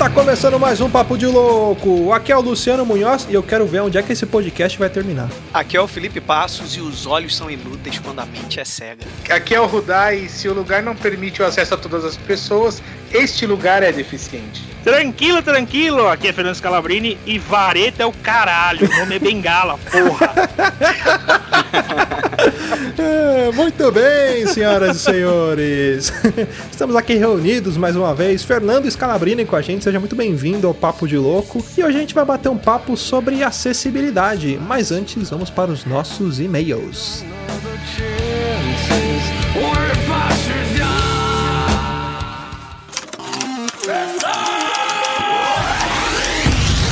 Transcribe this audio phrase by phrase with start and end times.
[0.00, 2.10] tá começando mais um Papo de Louco.
[2.10, 4.88] Aqui é o Luciano Munhoz e eu quero ver onde é que esse podcast vai
[4.88, 5.28] terminar.
[5.52, 9.04] Aqui é o Felipe Passos e os olhos são inúteis quando a mente é cega.
[9.28, 12.16] Aqui é o Rudai e se o lugar não permite o acesso a todas as
[12.16, 12.82] pessoas,
[13.12, 14.64] este lugar é deficiente.
[14.82, 19.78] Tranquilo, tranquilo, aqui é Fernando Scalabrini e vareta é o caralho, o nome é Bengala,
[19.92, 20.32] porra.
[22.98, 26.12] É, muito bem, senhoras e senhores.
[26.70, 28.42] Estamos aqui reunidos mais uma vez.
[28.42, 31.64] Fernando Scalabrini com a gente, seja muito bem-vindo ao Papo de Louco.
[31.76, 34.58] E hoje a gente vai bater um papo sobre acessibilidade.
[34.66, 37.24] Mas antes, vamos para os nossos e-mails.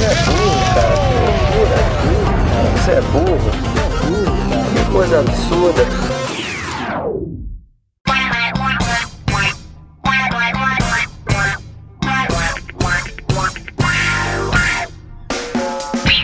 [0.01, 1.09] É burro, cara.
[2.77, 3.68] Você é burro.
[4.93, 5.83] Coisa absurda.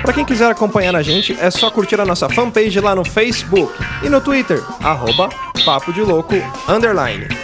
[0.03, 3.73] Para quem quiser acompanhar a gente, é só curtir a nossa fanpage lá no Facebook
[4.03, 5.29] e no Twitter, arroba
[5.65, 6.35] Papo de Louco,
[6.69, 7.44] underline.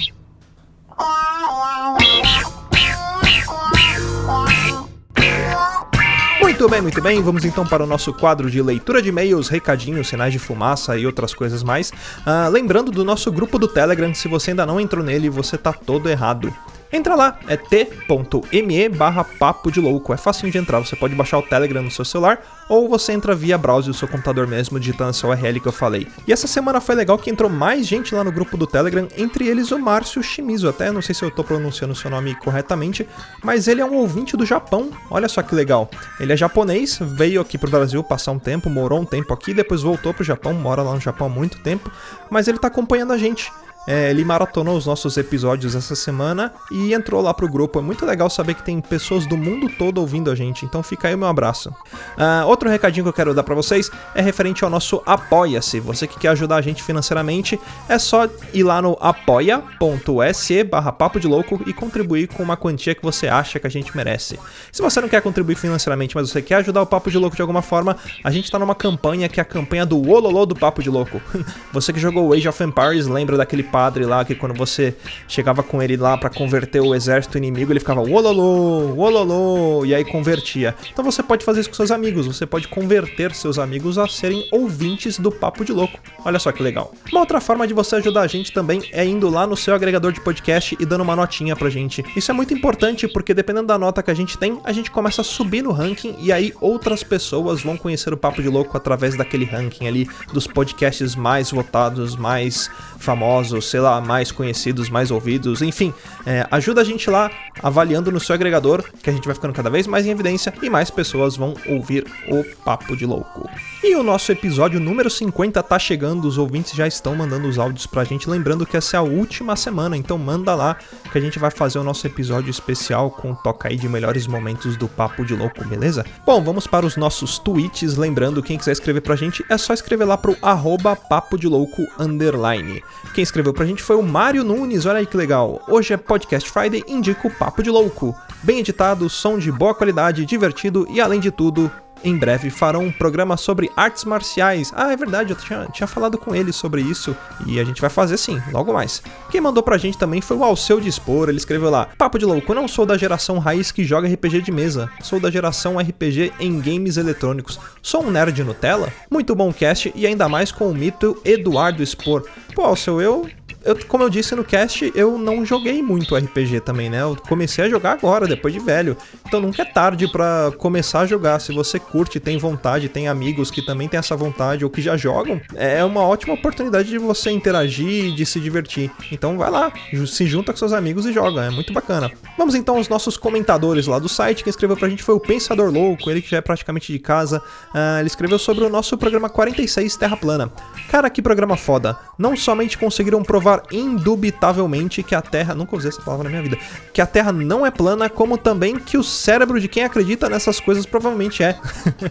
[6.61, 7.21] Muito bem, muito bem.
[7.23, 11.07] Vamos então para o nosso quadro de leitura de e-mails, recadinhos, sinais de fumaça e
[11.07, 11.91] outras coisas mais.
[12.23, 15.73] Ah, lembrando do nosso grupo do Telegram, se você ainda não entrou nele, você tá
[15.73, 16.53] todo errado.
[16.91, 20.13] Entra lá, é t.me barra papo de louco.
[20.13, 22.41] É facinho de entrar, você pode baixar o Telegram no seu celular
[22.71, 26.07] ou você entra via browser do seu computador mesmo, digitando essa URL que eu falei.
[26.25, 29.45] E essa semana foi legal que entrou mais gente lá no grupo do Telegram, entre
[29.45, 30.69] eles o Márcio Shimizu.
[30.69, 33.05] Até não sei se eu tô pronunciando o seu nome corretamente,
[33.43, 34.89] mas ele é um ouvinte do Japão.
[35.09, 35.89] Olha só que legal.
[36.17, 39.81] Ele é japonês, veio aqui pro Brasil passar um tempo, morou um tempo aqui, depois
[39.81, 41.91] voltou pro Japão, mora lá no Japão há muito tempo,
[42.29, 43.51] mas ele tá acompanhando a gente.
[43.87, 47.79] É, ele maratonou os nossos episódios essa semana e entrou lá pro grupo.
[47.79, 51.07] É muito legal saber que tem pessoas do mundo todo ouvindo a gente, então fica
[51.07, 51.73] aí o meu abraço.
[52.17, 55.79] Ah, outro recadinho que eu quero dar para vocês é referente ao nosso Apoia-se.
[55.79, 57.59] Você que quer ajudar a gente financeiramente,
[57.89, 62.93] é só ir lá no apoia.se barra papo de louco e contribuir com uma quantia
[62.93, 64.39] que você acha que a gente merece.
[64.71, 67.41] Se você não quer contribuir financeiramente, mas você quer ajudar o Papo de Louco de
[67.41, 70.83] alguma forma, a gente tá numa campanha que é a campanha do Ololô do Papo
[70.83, 71.21] de Louco.
[71.73, 74.93] você que jogou Age of Empires lembra daquele padre lá que quando você
[75.27, 80.03] chegava com ele lá para converter o exército inimigo, ele ficava ololô, ololô, e aí
[80.03, 80.75] convertia.
[80.91, 84.47] Então você pode fazer isso com seus amigos, você pode converter seus amigos a serem
[84.51, 85.99] ouvintes do Papo de Louco.
[86.25, 86.93] Olha só que legal.
[87.11, 90.11] Uma outra forma de você ajudar a gente também é indo lá no seu agregador
[90.11, 92.03] de podcast e dando uma notinha pra gente.
[92.15, 95.21] Isso é muito importante porque dependendo da nota que a gente tem, a gente começa
[95.21, 99.15] a subir no ranking e aí outras pessoas vão conhecer o Papo de Louco através
[99.15, 105.61] daquele ranking ali dos podcasts mais votados, mais famosos, sei lá, mais conhecidos, mais ouvidos,
[105.61, 105.93] enfim,
[106.25, 107.29] é, ajuda a gente lá
[107.61, 110.69] avaliando no seu agregador, que a gente vai ficando cada vez mais em evidência e
[110.69, 113.49] mais pessoas vão ouvir o Papo de Louco.
[113.83, 117.85] E o nosso episódio número 50 tá chegando, os ouvintes já estão mandando os áudios
[117.85, 120.77] pra gente, lembrando que essa é a última semana, então manda lá
[121.11, 124.77] que a gente vai fazer o nosso episódio especial com toca aí de melhores momentos
[124.77, 126.05] do Papo de Louco, beleza?
[126.25, 130.05] Bom, vamos para os nossos tweets, lembrando, quem quiser escrever pra gente é só escrever
[130.05, 132.83] lá pro arroba papo de louco underline.
[133.13, 135.61] Quem escreveu pra gente foi o Mário Nunes, olha aí que legal.
[135.67, 138.15] Hoje é Podcast Friday, indica o Papo de Louco.
[138.43, 141.71] Bem editado, som de boa qualidade, divertido e além de tudo,
[142.03, 144.71] em breve farão um programa sobre artes marciais.
[144.75, 147.15] Ah, é verdade, eu tinha, tinha falado com ele sobre isso
[147.45, 149.01] e a gente vai fazer sim, logo mais.
[149.29, 152.53] Quem mandou pra gente também foi o Alceu Dispor, ele escreveu lá: Papo de louco,
[152.53, 156.59] não sou da geração raiz que joga RPG de mesa, sou da geração RPG em
[156.59, 157.59] games eletrônicos.
[157.81, 158.91] Sou um nerd Nutella?
[159.09, 162.25] Muito bom cast e ainda mais com o mito Eduardo Spor.
[162.53, 163.29] Pô, Alceu, eu
[163.63, 167.01] eu, como eu disse no cast, eu não joguei muito RPG também, né?
[167.01, 168.97] Eu comecei a jogar agora, depois de velho.
[169.27, 171.39] Então nunca é tarde para começar a jogar.
[171.39, 174.97] Se você curte, tem vontade, tem amigos que também têm essa vontade ou que já
[174.97, 178.91] jogam, é uma ótima oportunidade de você interagir, de se divertir.
[179.11, 179.71] Então vai lá,
[180.07, 182.11] se junta com seus amigos e joga, é muito bacana.
[182.37, 184.43] Vamos então aos nossos comentadores lá do site.
[184.43, 187.39] Quem escreveu pra gente foi o Pensador Louco, ele que já é praticamente de casa.
[187.73, 190.51] Uh, ele escreveu sobre o nosso programa 46 Terra Plana.
[190.89, 191.97] Cara, que programa foda!
[192.17, 196.41] Não somente conseguiram provar comprovar indubitavelmente que a Terra, nunca usei essa palavra na minha
[196.41, 196.57] vida,
[196.93, 200.59] que a Terra não é plana, como também que o cérebro de quem acredita nessas
[200.59, 201.57] coisas provavelmente é.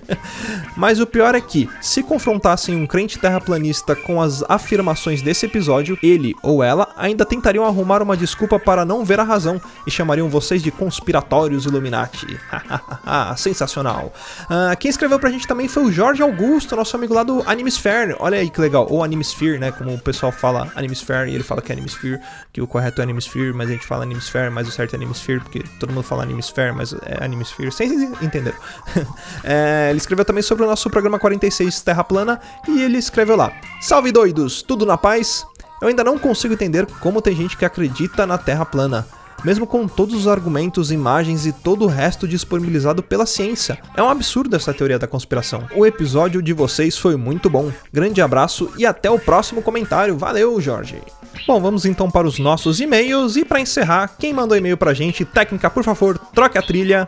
[0.76, 5.98] Mas o pior é que, se confrontassem um crente terraplanista com as afirmações desse episódio,
[6.02, 10.28] ele ou ela ainda tentariam arrumar uma desculpa para não ver a razão e chamariam
[10.28, 12.38] vocês de conspiratórios Illuminati.
[13.36, 14.12] Sensacional.
[14.42, 18.16] Uh, quem escreveu pra gente também foi o Jorge Augusto, nosso amigo lá do Animesphere.
[18.18, 18.86] Olha aí que legal.
[18.90, 19.70] Ou Animesphere, né?
[19.70, 22.20] Como o pessoal fala Animesphere e ele fala que é Animesphere,
[22.52, 25.40] que o correto é Animesphere, mas a gente fala Animesphere, mas o certo é Animesphere,
[25.40, 27.70] porque todo mundo fala Animesphere, mas é Animesphere.
[27.70, 27.90] Vocês
[28.20, 28.58] entenderam.
[29.44, 33.52] é, ele escreveu também sobre o nosso programa 46 Terra Plana e ele escreveu lá:
[33.80, 35.46] Salve doidos, tudo na paz?
[35.80, 39.06] Eu ainda não consigo entender como tem gente que acredita na Terra plana
[39.44, 43.78] mesmo com todos os argumentos, imagens e todo o resto disponibilizado pela ciência.
[43.96, 45.66] É um absurdo essa teoria da conspiração.
[45.74, 47.72] O episódio de vocês foi muito bom.
[47.92, 50.16] Grande abraço e até o próximo comentário.
[50.16, 51.00] Valeu, Jorge.
[51.46, 55.24] Bom, vamos então para os nossos e-mails e para encerrar, quem mandou e-mail pra gente,
[55.24, 57.06] técnica, por favor, troque a trilha.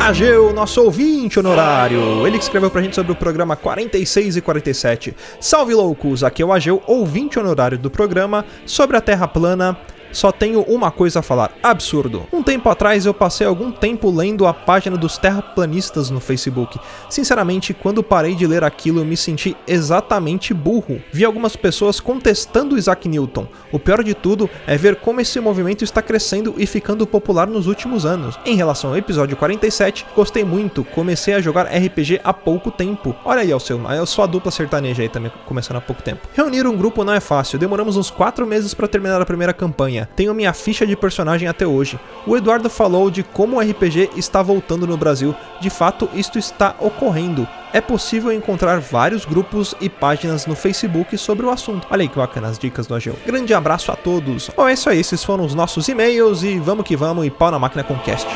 [0.00, 2.26] Ageu, nosso ouvinte honorário.
[2.26, 5.14] Ele que escreveu pra gente sobre o programa 46 e 47.
[5.38, 9.78] Salve loucos, aqui é o Ageu, ouvinte honorário do programa sobre a Terra plana
[10.12, 12.26] só tenho uma coisa a falar: absurdo.
[12.32, 16.78] Um tempo atrás eu passei algum tempo lendo a página dos terraplanistas no Facebook.
[17.08, 21.00] Sinceramente, quando parei de ler aquilo, eu me senti exatamente burro.
[21.12, 23.46] Vi algumas pessoas contestando Isaac Newton.
[23.70, 27.66] O pior de tudo é ver como esse movimento está crescendo e ficando popular nos
[27.66, 28.38] últimos anos.
[28.44, 30.84] Em relação ao episódio 47, gostei muito.
[30.84, 33.14] Comecei a jogar RPG há pouco tempo.
[33.24, 36.28] Olha aí, Alceu, eu sou a dupla sertaneja aí também, começando há pouco tempo.
[36.34, 37.58] Reunir um grupo não é fácil.
[37.58, 41.66] Demoramos uns 4 meses para terminar a primeira campanha tenho minha ficha de personagem até
[41.66, 41.98] hoje.
[42.26, 45.34] O Eduardo falou de como o RPG está voltando no Brasil.
[45.60, 47.46] De fato, isto está ocorrendo.
[47.72, 51.86] É possível encontrar vários grupos e páginas no Facebook sobre o assunto.
[51.90, 53.16] Olha aí que bacana as dicas do Ageu.
[53.24, 54.50] Grande abraço a todos.
[54.54, 55.00] Bom, é isso aí.
[55.00, 58.28] Esses foram os nossos e-mails e vamos que vamos e pau na máquina com cast.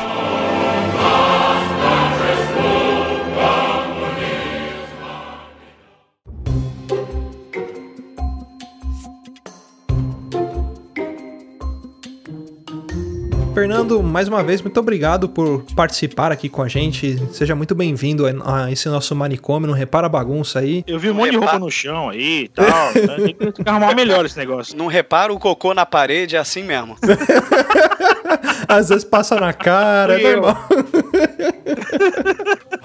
[13.57, 17.17] Fernando, mais uma vez, muito obrigado por participar aqui com a gente.
[17.33, 20.83] Seja muito bem-vindo a esse nosso manicômio, não repara a bagunça aí.
[20.85, 22.67] Eu vi um monte de roupa no chão aí e tal.
[22.67, 23.33] Né?
[23.33, 24.77] Tem que arrumar melhor esse negócio.
[24.77, 26.97] Não repara o cocô na parede, é assim mesmo.
[28.69, 30.55] Às vezes passa na cara, é normal.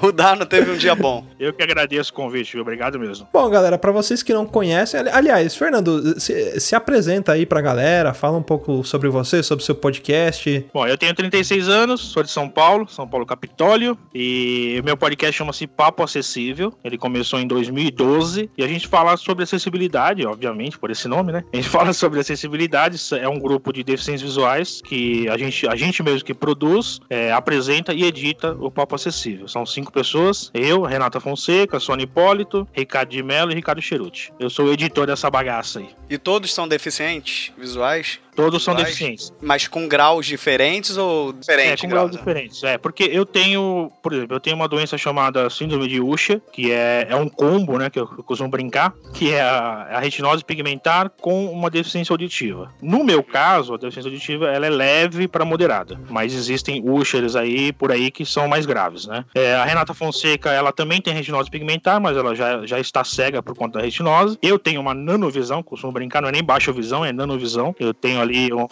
[0.02, 1.24] o Dano teve um dia bom.
[1.38, 2.62] Eu que agradeço o convite, viu?
[2.62, 3.26] Obrigado mesmo.
[3.32, 8.12] Bom, galera, para vocês que não conhecem, aliás, Fernando, se, se, apresenta aí pra galera,
[8.12, 10.66] fala um pouco sobre você, sobre o seu podcast.
[10.72, 14.96] Bom, eu tenho 36 anos, sou de São Paulo, São Paulo Capitólio, e o meu
[14.96, 16.72] podcast chama-se Papo Acessível.
[16.84, 21.44] Ele começou em 2012 e a gente fala sobre acessibilidade, obviamente, por esse nome, né?
[21.52, 25.76] A gente fala sobre acessibilidade, é um grupo de deficientes visuais que a gente, a
[25.76, 29.46] gente mesmo que produz, é, apresenta e edita o Papo Acessível.
[29.46, 34.32] São cinco pessoas, eu, Renata Fonseca, Sônia Hipólito, Ricardo de Mello e Ricardo Cheruti.
[34.40, 35.90] Eu sou o editor dessa bagaça aí.
[36.08, 38.18] E todos são deficientes visuais?
[38.34, 39.32] Todos são deficientes.
[39.40, 41.84] Mas com graus diferentes ou diferentes?
[41.84, 42.62] É, com graus, diferentes.
[42.62, 46.72] É, porque eu tenho, por exemplo, eu tenho uma doença chamada síndrome de Usher, que
[46.72, 50.44] é, é um combo, né, que eu, eu costumo brincar, que é a, a, retinose
[50.44, 52.72] pigmentar com uma deficiência auditiva.
[52.80, 57.72] No meu caso, a deficiência auditiva ela é leve para moderada, mas existem Ushers aí
[57.72, 59.24] por aí que são mais graves, né?
[59.34, 63.42] É, a Renata Fonseca, ela também tem retinose pigmentar, mas ela já, já está cega
[63.42, 64.38] por conta da retinose.
[64.40, 67.74] Eu tenho uma nanovisão, costumo brincar, não é nem baixa visão, é nanovisão.
[67.78, 68.66] Eu tenho ali um,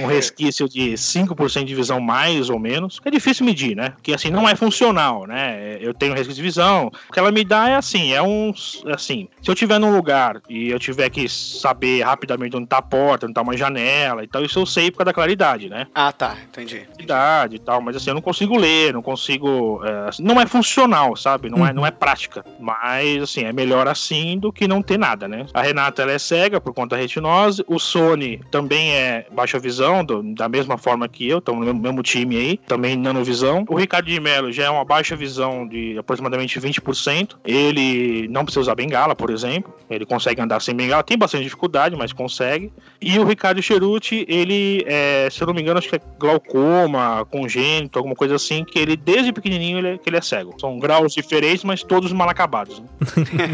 [0.00, 3.00] um resquício de 5% de visão mais ou menos.
[3.04, 3.90] É difícil medir, né?
[3.90, 5.78] Porque assim, não é funcional, né?
[5.80, 6.90] Eu tenho resquício de visão.
[7.08, 8.52] O que ela me dá é assim, é um.
[8.86, 12.82] Assim, se eu tiver num lugar e eu tiver que saber rapidamente onde tá a
[12.82, 15.86] porta, onde tá uma janela e tal, isso eu sei por causa da claridade, né?
[15.94, 16.80] Ah, tá, entendi.
[16.80, 19.80] Claridade e tal, mas assim, eu não consigo ler, não consigo.
[19.84, 21.50] É, não é funcional, sabe?
[21.50, 22.44] Não, é, não é prática.
[22.58, 25.46] Mas, assim, é melhor assim do que não ter nada, né?
[25.52, 27.64] A Renata, ela é cega por conta da retinose.
[27.66, 32.02] O Sony também é baixa visão, do, da mesma forma que eu, estamos no mesmo,
[32.02, 33.64] time aí, também nanovisão.
[33.68, 37.36] O Ricardo de Mello já é uma baixa visão de aproximadamente 20%.
[37.44, 39.72] Ele não precisa usar bengala, por exemplo.
[39.88, 42.72] Ele consegue andar sem bengala, tem bastante dificuldade, mas consegue.
[43.00, 47.26] E o Ricardo Cheruti, ele, é, se eu não me engano, acho que é glaucoma,
[47.30, 50.54] congênito, alguma coisa assim, que ele, desde pequenininho, ele, é, que ele é cego.
[50.60, 52.80] São graus diferentes, mas todos mal acabados.
[52.80, 52.86] Né?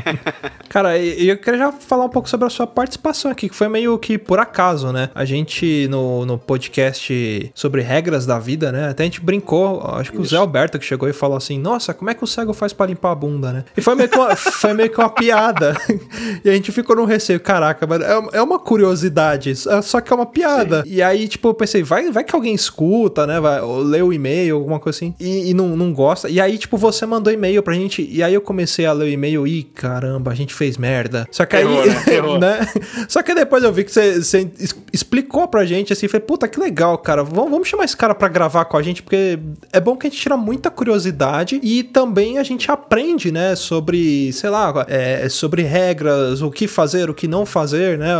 [0.68, 3.98] Cara, eu queria já falar um pouco sobre a sua participação aqui, que foi meio
[3.98, 5.10] que por acaso, né?
[5.14, 8.88] A gente no, no podcast sobre regras da vida, né?
[8.90, 11.94] Até a gente brincou, acho que o Zé Alberto que chegou e falou assim: Nossa,
[11.94, 13.64] como é que o cego faz pra limpar a bunda, né?
[13.76, 15.76] E foi meio que uma, foi meio que uma piada.
[16.44, 20.12] e a gente ficou no receio, caraca, mano, é, é uma curiosidade, é- só que
[20.12, 20.82] é uma piada.
[20.86, 23.40] E aí, tipo, eu pensei, vai, vai que alguém escuta, né?
[23.40, 26.28] Vai, ou lê o e-mail, alguma coisa assim, e, e não, não gosta.
[26.28, 29.08] E aí, tipo, você mandou e-mail pra gente, e aí eu comecei a ler o
[29.08, 31.26] e-mail e, caramba, a gente fez merda.
[31.30, 32.02] Só que aí, Errou, né?
[32.12, 32.38] Errou.
[32.38, 32.68] né?
[33.08, 34.74] Só que depois eu vi que você, você es-
[35.20, 37.22] explicou pra gente assim, falei, puta, que legal, cara.
[37.22, 39.38] Vamos, vamos chamar esse cara pra gravar com a gente, porque
[39.72, 44.32] é bom que a gente tira muita curiosidade e também a gente aprende, né, sobre,
[44.32, 48.10] sei lá, é, sobre regras, o que fazer, o que não fazer, né?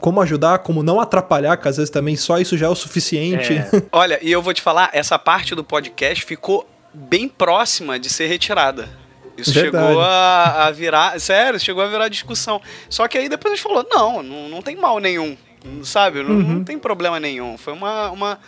[0.00, 3.54] Como ajudar, como não atrapalhar, que às vezes também só isso já é o suficiente.
[3.54, 3.68] É.
[3.92, 8.26] Olha, e eu vou te falar, essa parte do podcast ficou bem próxima de ser
[8.26, 8.88] retirada.
[9.36, 9.86] Isso Verdade.
[9.86, 11.20] chegou a, a virar.
[11.20, 12.60] Sério, chegou a virar discussão.
[12.90, 15.36] Só que aí depois a gente falou: não, não, não tem mal nenhum.
[15.82, 16.22] Sabe?
[16.22, 17.56] Não, não tem problema nenhum.
[17.58, 18.38] Foi uma, uma,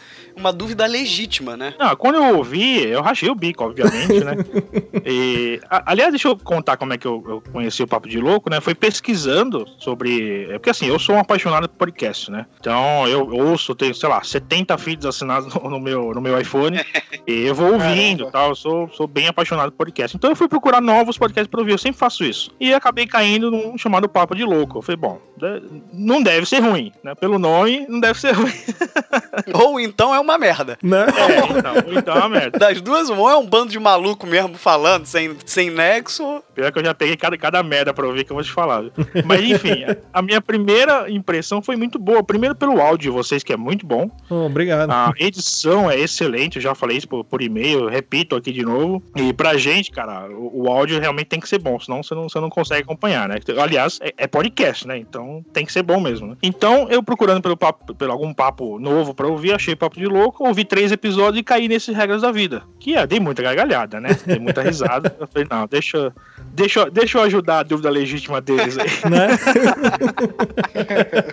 [0.40, 1.74] uma dúvida legítima, né?
[1.78, 4.32] Não, quando eu ouvi, eu rachei o bico, obviamente, né?
[5.02, 8.18] E, a- aliás, deixa eu contar como é que eu, eu conheci o Papo de
[8.20, 8.60] Louco, né?
[8.60, 10.44] Foi pesquisando sobre.
[10.50, 12.44] É porque assim, eu sou um apaixonado por podcast, né?
[12.60, 16.78] Então eu ouço, tenho, sei lá, 70 feeds assinados no, no meu, no meu iPhone.
[17.26, 18.30] e eu vou ouvindo Caramba.
[18.32, 18.48] tal.
[18.50, 20.16] Eu sou, sou bem apaixonado por podcast.
[20.16, 21.72] Então eu fui procurar novos podcasts pra ouvir.
[21.72, 22.50] Eu sempre faço isso.
[22.60, 24.78] E acabei caindo num chamado Papo de Louco.
[24.78, 27.14] Eu falei, bom, de- não deve ser ruim, né?
[27.14, 28.52] Pelo nome, não deve ser ruim.
[29.54, 30.78] Ou então é uma merda.
[30.82, 31.06] né?
[31.16, 32.58] É, então, então é uma merda.
[32.60, 36.42] Das duas, ou é um bando de maluco mesmo falando, sem, sem nexo.
[36.54, 38.84] Pior que eu já peguei cada, cada merda pra ouvir que eu vou te falar.
[39.24, 42.22] Mas enfim, a, a minha primeira impressão foi muito boa.
[42.22, 44.10] Primeiro pelo áudio de vocês, que é muito bom.
[44.28, 44.90] Oh, obrigado.
[44.90, 49.02] A edição é excelente, eu já falei isso por, por e-mail, repito aqui de novo.
[49.16, 52.28] E pra gente, cara, o, o áudio realmente tem que ser bom, senão você não,
[52.28, 53.36] você não consegue acompanhar, né?
[53.60, 54.98] Aliás, é, é podcast, né?
[54.98, 56.28] Então tem que ser bom mesmo.
[56.28, 56.36] né?
[56.42, 60.19] Então, eu procurando pelo, papo, pelo algum papo novo pra ouvir, achei Papo de Louco,
[60.38, 62.62] ouvi três episódios e caí nesses Regras da Vida.
[62.78, 64.10] Que é, dei muita gargalhada, né?
[64.26, 65.14] Dei muita risada.
[65.18, 66.12] Eu falei, não, deixa,
[66.52, 68.90] deixa, deixa eu ajudar a dúvida legítima deles aí.
[69.10, 69.28] Né?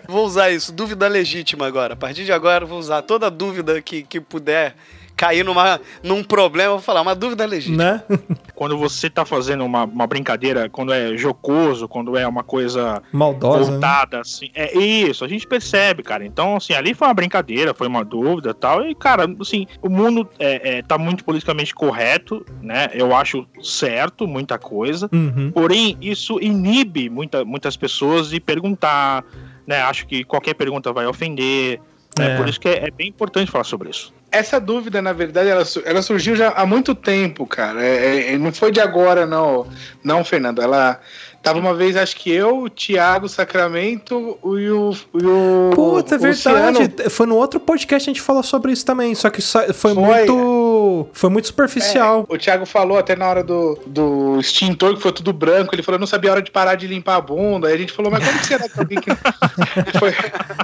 [0.08, 1.94] Vou usar isso, dúvida legítima agora.
[1.94, 4.76] A partir de agora, vou usar toda dúvida que, que puder
[5.18, 7.84] cair numa, num problema, eu vou falar, uma dúvida legítima.
[7.84, 8.04] né?
[8.54, 13.60] Quando você tá fazendo uma, uma brincadeira, quando é jocoso, quando é uma coisa Maldosa.
[13.60, 13.72] né?
[13.72, 14.50] voltada, assim.
[14.56, 16.26] É isso, a gente percebe, cara.
[16.26, 18.88] Então, assim, ali foi uma brincadeira, foi uma dúvida e tal.
[18.88, 22.90] E, cara, assim, o mundo é, é, tá muito politicamente correto, né?
[22.94, 25.08] Eu acho certo muita coisa.
[25.14, 25.52] Uhum.
[25.52, 29.24] Porém, isso inibe muita, muitas pessoas de perguntar,
[29.68, 29.82] né?
[29.82, 31.80] Acho que qualquer pergunta vai ofender.
[32.18, 32.34] Né?
[32.34, 32.38] É.
[32.38, 34.14] Por isso que é, é bem importante falar sobre isso.
[34.32, 37.84] Essa dúvida, na verdade, ela, ela surgiu já há muito tempo, cara.
[37.84, 39.68] É- é- não foi de agora, não,
[40.04, 40.62] não, Fernando.
[40.62, 41.00] Ela
[41.42, 44.92] tava uma vez, acho que eu, o Thiago Sacramento e o.
[45.14, 46.80] E o Puta, é o Luciano.
[46.80, 47.10] verdade.
[47.10, 49.16] Foi no outro podcast que a gente falou sobre isso também.
[49.16, 49.94] Só que foi, Foi.
[49.94, 51.08] muito.
[51.14, 52.26] Foi muito superficial.
[52.28, 55.74] O Thiago falou até na hora do, do extintor, que foi tudo branco.
[55.74, 57.68] Ele falou, não sabia a hora de parar de limpar a bunda.
[57.68, 59.10] Aí a gente falou, mas como que será que alguém que.
[59.98, 60.10] foi...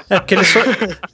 [0.09, 0.59] É, porque ele, so...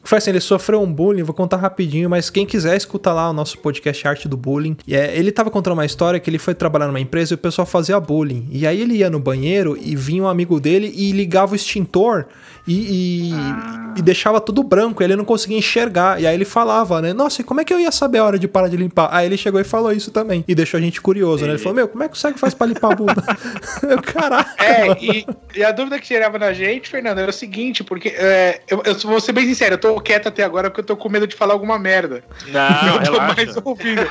[0.03, 3.33] foi assim, ele sofreu um bullying, vou contar rapidinho, mas quem quiser escuta lá o
[3.33, 4.77] nosso podcast Arte do Bullying.
[4.87, 7.37] E, é, ele tava contando uma história que ele foi trabalhar numa empresa e o
[7.37, 8.47] pessoal fazia bullying.
[8.51, 9.48] E aí ele ia no banheiro
[9.79, 12.25] e vinha um amigo dele e ligava o extintor
[12.69, 16.21] e, e, e deixava tudo branco, e ele não conseguia enxergar.
[16.21, 17.13] E aí ele falava, né?
[17.13, 19.09] Nossa, e como é que eu ia saber a hora de parar de limpar?
[19.11, 20.45] Aí ele chegou e falou isso também.
[20.47, 21.51] E deixou a gente curioso, né?
[21.51, 23.23] Ele falou, meu, como é que o cego faz pra limpar a bunda?
[23.89, 24.63] Eu, Caraca.
[24.63, 24.99] É, mano.
[25.01, 28.83] e, e a dúvida que gerava na gente, Fernando, era o seguinte, porque é, eu,
[28.85, 31.25] eu vou ser bem sincero, eu tô quieto até agora porque eu tô com medo
[31.25, 32.23] de falar alguma merda.
[32.47, 33.35] Não, eu tô relaxa.
[33.35, 34.01] mais ouvindo.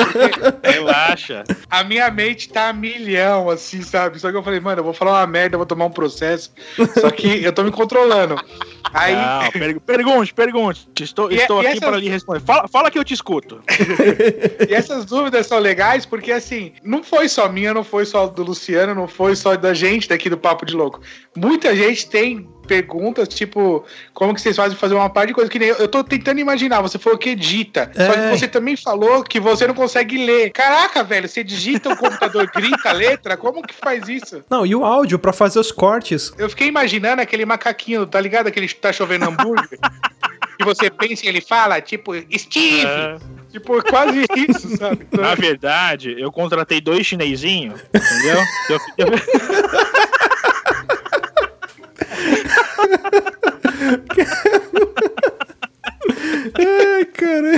[0.62, 1.44] Relaxa.
[1.68, 4.18] A minha mente tá a milhão, assim, sabe?
[4.18, 6.50] Só que eu falei, mano, eu vou falar uma merda, eu vou tomar um processo.
[6.98, 8.36] Só que eu tô me controlando.
[8.92, 10.88] Aí, Não, per- pergunte, pergunte.
[11.00, 12.40] Estou, E- estou e aqui essas- para lhe responder.
[12.40, 13.60] Fala, fala que eu te escuto.
[14.68, 18.42] E essas dúvidas são legais porque, assim, não foi só minha, não foi só do
[18.42, 21.00] Luciano, não foi só da gente daqui do Papo de Louco.
[21.36, 23.84] Muita gente tem perguntas, tipo,
[24.14, 26.38] como que vocês fazem fazer uma parte de coisa que nem eu, eu tô tentando
[26.38, 28.30] imaginar, você falou que edita, só É.
[28.30, 30.52] que você também falou que você não consegue ler.
[30.52, 34.44] Caraca, velho, você digita o computador, grita a letra, como que faz isso?
[34.48, 36.32] Não, e o áudio pra fazer os cortes.
[36.38, 38.46] Eu fiquei imaginando aquele macaquinho, tá ligado?
[38.46, 39.78] Aquele que tá chovendo hambúrguer.
[40.56, 42.86] que você pensa e ele fala, tipo, Steve!
[42.86, 43.16] É,
[43.50, 45.08] Tipo, quase isso, sabe?
[45.10, 48.38] Na verdade, eu contratei dois chinesinhos, entendeu?
[48.68, 49.08] Eu, eu-
[56.54, 57.52] Ai, cara.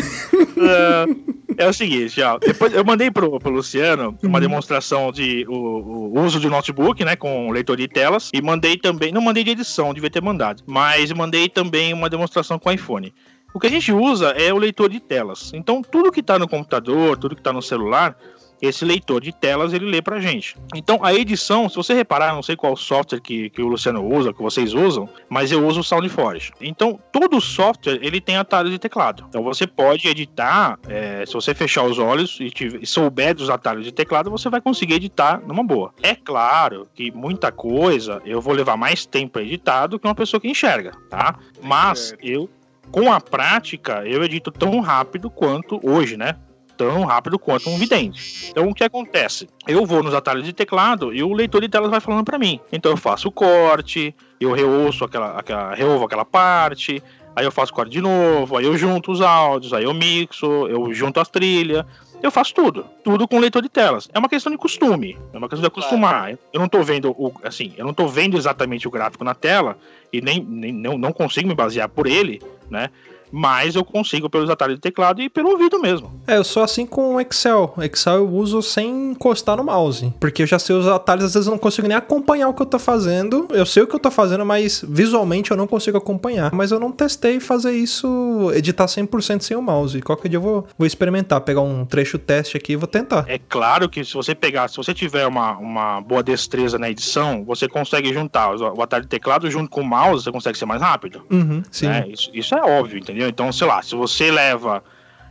[1.56, 6.20] é o seguinte, ó, depois eu mandei pro, pro Luciano uma demonstração de o, o
[6.20, 9.92] uso de notebook, né, com leitor de telas, e mandei também, não mandei de edição,
[9.92, 13.12] devia ter mandado, mas mandei também uma demonstração com iPhone.
[13.54, 15.52] O que a gente usa é o leitor de telas.
[15.52, 18.16] Então, tudo que está no computador, tudo que está no celular,
[18.62, 20.56] esse leitor de telas ele lê pra gente.
[20.74, 24.32] Então a edição, se você reparar, não sei qual software que, que o Luciano usa,
[24.32, 26.52] que vocês usam, mas eu uso o SoundForge.
[26.60, 29.24] Então todo software ele tem atalhos de teclado.
[29.28, 33.50] Então você pode editar, é, se você fechar os olhos e, tiver, e souber dos
[33.50, 35.92] atalhos de teclado, você vai conseguir editar numa boa.
[36.02, 40.48] É claro que muita coisa eu vou levar mais tempo editado que uma pessoa que
[40.48, 41.36] enxerga, tá?
[41.60, 42.48] Mas eu
[42.90, 46.36] com a prática, eu edito tão rápido quanto hoje, né?
[46.76, 48.50] Tão rápido quanto um vidente.
[48.50, 49.48] Então o que acontece?
[49.66, 52.60] Eu vou nos atalhos de teclado e o leitor de telas vai falando para mim.
[52.72, 57.02] Então eu faço o corte, eu reouço aquela, aquela, reouvo aquela parte,
[57.34, 60.92] aí eu faço corte de novo, aí eu junto os áudios, aí eu mixo, eu
[60.92, 61.84] junto as trilhas.
[62.22, 64.08] Eu faço tudo, tudo com leitor de telas.
[64.14, 66.38] É uma questão de costume, é uma questão de acostumar.
[66.52, 69.76] Eu não tô vendo o, assim, eu não tô vendo exatamente o gráfico na tela
[70.12, 72.90] e nem, nem não, não consigo me basear por ele, né?
[73.32, 76.20] Mas eu consigo pelos atalhos de teclado e pelo ouvido mesmo.
[76.26, 77.74] É, eu sou assim com o Excel.
[77.78, 81.46] Excel eu uso sem encostar no mouse, porque eu já sei os atalhos, às vezes
[81.46, 83.48] eu não consigo nem acompanhar o que eu tô fazendo.
[83.50, 86.52] Eu sei o que eu tô fazendo, mas visualmente eu não consigo acompanhar.
[86.52, 90.00] Mas eu não testei fazer isso, editar 100% sem o mouse.
[90.02, 93.24] Qualquer dia eu vou, vou experimentar, pegar um trecho teste aqui e vou tentar.
[93.28, 97.44] É claro que se você pegar, se você tiver uma, uma boa destreza na edição,
[97.44, 100.82] você consegue juntar o atalho de teclado junto com o mouse, você consegue ser mais
[100.82, 101.22] rápido.
[101.30, 101.88] Uhum, sim.
[101.88, 103.21] É, isso, isso é óbvio, entendeu?
[103.22, 103.28] Entendeu?
[103.28, 104.82] Então, sei lá, se você leva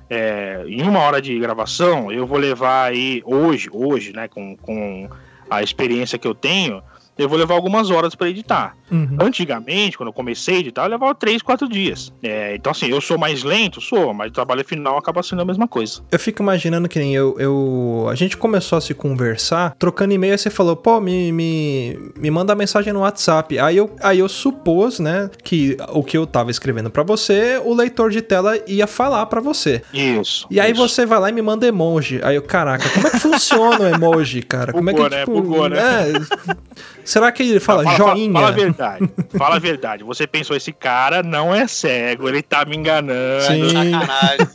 [0.10, 5.10] é, em uma hora de gravação, eu vou levar aí hoje, hoje, né, com, com
[5.50, 6.82] a experiência que eu tenho,
[7.22, 8.76] eu vou levar algumas horas para editar.
[8.92, 9.18] Uhum.
[9.22, 12.12] Antigamente, quando eu comecei a editar, eu levava 3, 4 dias.
[12.22, 15.46] É, então, assim, eu sou mais lento, sou, mas o trabalho final acaba sendo a
[15.46, 16.02] mesma coisa.
[16.12, 18.08] Eu fico imaginando que nem eu, eu.
[18.10, 22.54] A gente começou a se conversar, trocando e-mail, você falou, pô, me, me, me manda
[22.56, 23.58] mensagem no WhatsApp.
[23.60, 27.74] Aí eu, aí eu supus, né, que o que eu tava escrevendo para você, o
[27.74, 29.82] leitor de tela ia falar para você.
[29.94, 30.48] Isso.
[30.50, 30.82] E aí isso.
[30.82, 32.20] você vai lá e me manda emoji.
[32.24, 34.72] Aí eu, caraca, como é que funciona o emoji, cara?
[34.82, 35.20] Como Bugou, é que, né?
[35.22, 35.80] tipo, Bugou, né?
[35.80, 36.56] É,
[37.06, 38.34] será que ele fala, fala joinha?
[38.34, 39.10] Fala, fala a verdade.
[39.38, 40.04] Fala a verdade.
[40.04, 43.44] Você pensou, esse cara não é cego, ele tá me enganando.
[43.44, 43.70] Sim.
[43.70, 44.48] Sacanagem.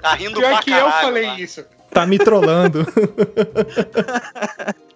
[0.00, 1.40] tá rindo Pior pra que caralho, eu falei lá.
[1.40, 1.64] isso.
[1.90, 2.86] Tá me trollando.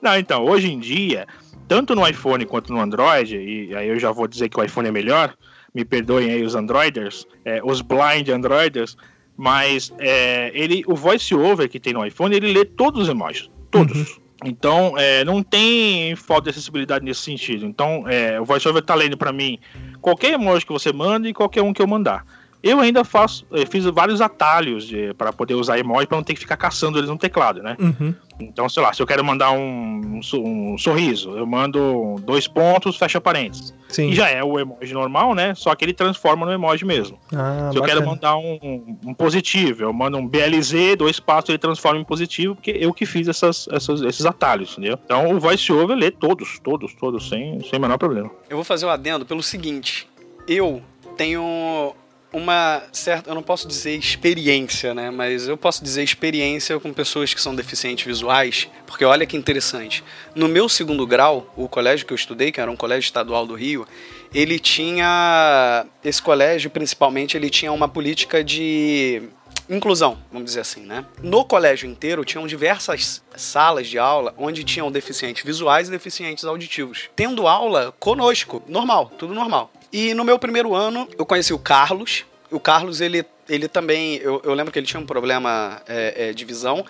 [0.00, 1.26] Não, então, hoje em dia,
[1.68, 4.88] tanto no iPhone quanto no Android, e aí eu já vou dizer que o iPhone
[4.88, 5.34] é melhor,
[5.74, 8.96] me perdoem aí os Androiders, é, os blind Androiders,
[9.36, 14.16] mas é, ele, o VoiceOver que tem no iPhone, ele lê todos os emojis, todos.
[14.16, 14.25] Uhum.
[14.44, 17.64] Então, é, não tem falta de acessibilidade nesse sentido.
[17.64, 19.58] Então, é, o VoiceOver tá lendo para mim
[20.00, 22.24] qualquer emoji que você manda e qualquer um que eu mandar.
[22.68, 26.40] Eu ainda faço, eu fiz vários atalhos para poder usar emoji para não ter que
[26.40, 27.76] ficar caçando eles no teclado, né?
[27.78, 28.14] Uhum.
[28.40, 32.46] Então, sei lá, se eu quero mandar um, um, so- um sorriso, eu mando dois
[32.46, 33.72] pontos, fecha parênteses.
[33.88, 34.10] Sim.
[34.10, 35.54] E já é o emoji normal, né?
[35.54, 37.18] Só que ele transforma no emoji mesmo.
[37.34, 41.58] Ah, se eu quero mandar um, um positivo, eu mando um BLZ, dois passos, ele
[41.58, 44.98] transforma em positivo, porque eu que fiz essas, essas- esses atalhos, entendeu?
[45.04, 48.30] Então o VoiceOver lê todos, todos, todos, sem, sem o menor problema.
[48.50, 50.06] Eu vou fazer o adendo pelo seguinte.
[50.46, 50.82] Eu
[51.16, 51.94] tenho
[52.36, 55.10] uma certa, eu não posso dizer experiência, né?
[55.10, 60.04] Mas eu posso dizer experiência com pessoas que são deficientes visuais, porque olha que interessante.
[60.34, 63.54] No meu segundo grau, o colégio que eu estudei, que era um colégio estadual do
[63.54, 63.88] Rio,
[64.34, 69.22] ele tinha esse colégio principalmente, ele tinha uma política de
[69.68, 71.06] inclusão, vamos dizer assim, né?
[71.22, 77.08] No colégio inteiro tinham diversas salas de aula onde tinham deficientes visuais e deficientes auditivos.
[77.16, 79.72] Tendo aula conosco, normal, tudo normal.
[79.92, 82.24] E no meu primeiro ano eu conheci o Carlos.
[82.50, 86.32] O Carlos, ele, ele também, eu, eu lembro que ele tinha um problema é, é,
[86.32, 86.84] de visão,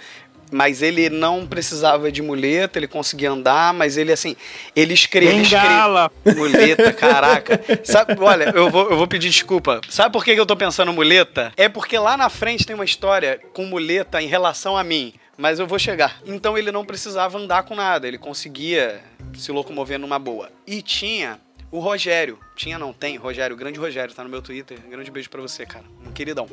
[0.50, 4.36] mas ele não precisava de muleta, ele conseguia andar, mas ele assim,
[4.74, 5.42] ele escrevia.
[5.42, 6.10] Bengala!
[6.36, 7.60] Muleta, caraca.
[7.84, 9.80] Sabe, olha, eu vou, eu vou pedir desculpa.
[9.88, 11.52] Sabe por que eu tô pensando muleta?
[11.56, 15.14] É porque lá na frente tem uma história com muleta em relação a mim.
[15.36, 16.20] Mas eu vou chegar.
[16.24, 19.02] Então ele não precisava andar com nada, ele conseguia
[19.34, 20.50] se locomover numa boa.
[20.66, 21.38] E tinha
[21.70, 22.38] o Rogério.
[22.54, 24.78] Tinha, não tem, Rogério, grande Rogério, tá no meu Twitter.
[24.88, 25.84] Grande beijo pra você, cara.
[26.16, 26.48] Queridão.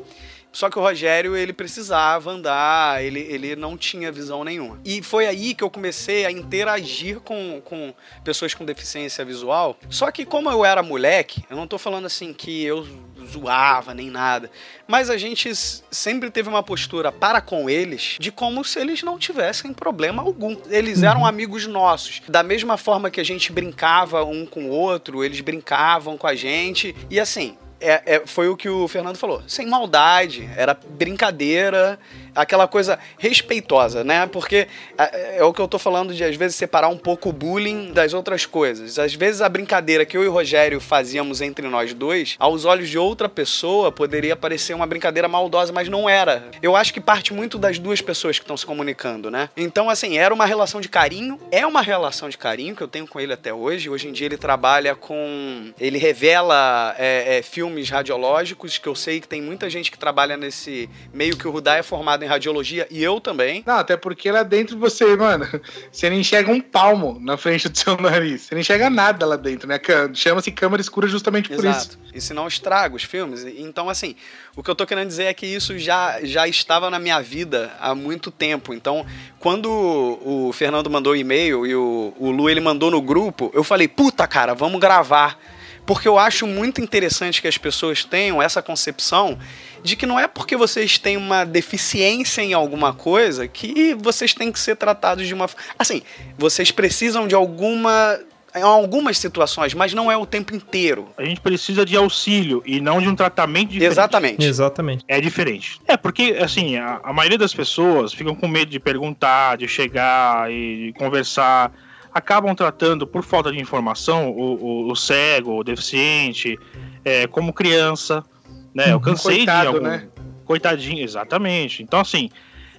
[0.54, 4.78] Só que o Rogério, ele precisava andar, ele, ele não tinha visão nenhuma.
[4.84, 9.76] E foi aí que eu comecei a interagir com, com pessoas com deficiência visual.
[9.90, 12.86] Só que como eu era moleque, eu não tô falando assim que eu
[13.26, 14.48] zoava nem nada,
[14.86, 15.50] mas a gente
[15.90, 20.56] sempre teve uma postura para com eles de como se eles não tivessem problema algum.
[20.70, 22.22] Eles eram amigos nossos.
[22.28, 26.34] Da mesma forma que a gente brincava um com o outro, eles brincavam com a
[26.36, 26.94] gente.
[27.10, 29.42] E assim, é, é, foi o que o Fernando falou.
[29.46, 31.98] Sem maldade, era brincadeira,
[32.34, 34.26] aquela coisa respeitosa, né?
[34.26, 34.66] Porque
[34.98, 37.92] é, é, o que eu tô falando de, às vezes, separar um pouco o bullying
[37.92, 38.98] das outras coisas.
[38.98, 42.88] Às vezes, a brincadeira que eu e o Rogério fazíamos entre nós dois, aos olhos
[42.88, 46.50] de outra pessoa, poderia parecer uma brincadeira maldosa, mas não era.
[46.62, 49.48] Eu acho que parte muito das duas pessoas que estão se comunicando, né?
[49.56, 53.06] Então, assim, era uma relação de carinho, é uma relação de carinho que eu tenho
[53.06, 53.88] com ele até hoje.
[53.88, 55.72] Hoje em dia, ele trabalha com.
[55.78, 60.36] Ele revela é, é, filmes radiológicos, que eu sei que tem muita gente que trabalha
[60.36, 63.62] nesse meio que o Rudá é formado em radiologia e eu também.
[63.66, 65.46] Não, até porque lá dentro você, mano,
[65.90, 68.42] você não enxerga um palmo na frente do seu nariz.
[68.42, 69.80] Você não enxerga nada lá dentro, né?
[70.14, 71.78] Chama-se câmera escura justamente por Exato.
[71.78, 71.98] isso.
[72.14, 73.44] E se não estraga os filmes.
[73.44, 74.16] Então, assim,
[74.56, 77.72] o que eu tô querendo dizer é que isso já, já estava na minha vida
[77.80, 78.72] há muito tempo.
[78.72, 79.04] Então,
[79.38, 83.64] quando o Fernando mandou o e-mail e o, o Lu ele mandou no grupo, eu
[83.64, 85.38] falei, puta cara, vamos gravar.
[85.86, 89.38] Porque eu acho muito interessante que as pessoas tenham essa concepção
[89.82, 94.50] de que não é porque vocês têm uma deficiência em alguma coisa que vocês têm
[94.50, 95.48] que ser tratados de uma.
[95.78, 96.02] Assim,
[96.38, 98.18] vocês precisam de alguma.
[98.56, 101.08] Em algumas situações, mas não é o tempo inteiro.
[101.18, 103.92] A gente precisa de auxílio e não de um tratamento diferente.
[103.92, 104.44] Exatamente.
[104.44, 105.04] Exatamente.
[105.08, 105.80] É diferente.
[105.88, 110.48] É, porque, assim, a, a maioria das pessoas ficam com medo de perguntar, de chegar
[110.52, 111.72] e de conversar
[112.14, 116.56] acabam tratando, por falta de informação, o, o, o cego, o deficiente,
[117.04, 118.24] é, como criança.
[118.72, 118.92] Né?
[118.92, 119.80] Eu cansei Coitado, de algum.
[119.88, 120.08] né?
[120.44, 121.82] Coitadinho, exatamente.
[121.82, 122.30] Então, assim,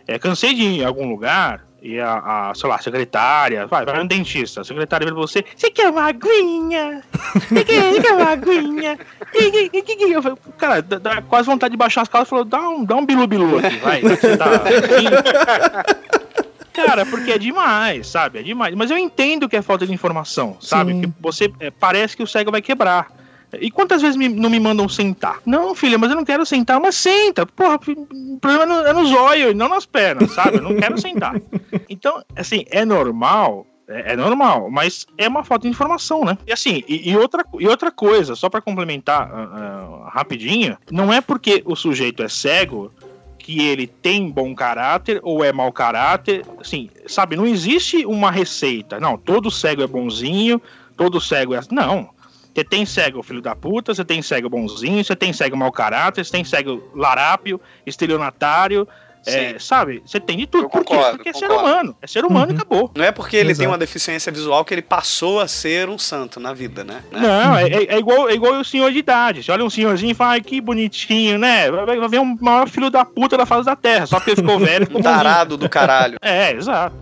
[0.07, 3.85] é, cansei de ir em algum lugar e a, a sei lá, a secretária, vai,
[3.85, 7.03] vai no dentista, a secretária vira pra você, você quer uma aguinha?
[7.35, 8.97] Você quer, quer uma aguinha?
[10.09, 12.83] Eu falei, cara, dá, dá quase vontade de baixar as calças e falou, dá um,
[12.83, 14.01] dá um bilu-bilu aqui, vai.
[14.01, 14.63] Você tá
[16.75, 18.39] Cara, porque é demais, sabe?
[18.39, 18.75] É demais.
[18.75, 20.93] Mas eu entendo que é falta de informação, sabe?
[20.93, 21.01] Sim.
[21.01, 23.11] Porque você é, parece que o cego vai quebrar.
[23.61, 25.39] E quantas vezes me- não me mandam sentar?
[25.45, 26.79] Não, filha, mas eu não quero sentar.
[26.81, 27.45] Mas senta.
[27.45, 30.57] Porra, o problema é no, é no zóio e não nas pernas, sabe?
[30.57, 31.35] Eu não quero sentar.
[31.89, 33.65] Então, assim, é normal.
[33.87, 36.35] É, é normal, mas é uma falta de informação, né?
[36.47, 41.13] E assim, e, e outra, e outra coisa, só pra complementar ah, ah, rapidinho, não
[41.13, 42.91] é porque o sujeito é cego
[43.45, 46.43] que ele tem bom caráter ou é mau caráter.
[46.59, 48.99] Assim, sabe, não existe uma receita.
[48.99, 50.59] Não, todo cego é bonzinho,
[50.97, 51.59] todo cego é.
[51.69, 52.09] Não.
[52.51, 56.25] Você tem cego filho da puta, você tem cego bonzinho, você tem cego mau caráter,
[56.25, 58.87] você tem cego larápio, estelionatário.
[59.25, 60.01] É, sabe?
[60.05, 60.65] Você tem de tudo.
[60.65, 60.93] Eu Por quê?
[60.95, 61.69] concordo, Porque é ser concordo.
[61.69, 61.97] humano.
[62.01, 62.51] É ser humano Uhum.
[62.53, 62.91] e acabou.
[62.95, 63.69] Não é porque ele tem Exato.
[63.69, 67.01] uma deficiência visual que ele passou a ser um santo na vida, né?
[67.11, 69.43] Não, é, é- é igual, é igual o senhor de idade.
[69.43, 71.69] Você olha um senhorzinho e fala, ai, que bonitinho, né?
[71.71, 74.41] Vai, vai ver um maior filho da puta da face da terra, só porque ele
[74.41, 74.85] ficou velho.
[74.85, 76.17] Ficou Um tarado do caralho.
[76.21, 76.95] É, exato.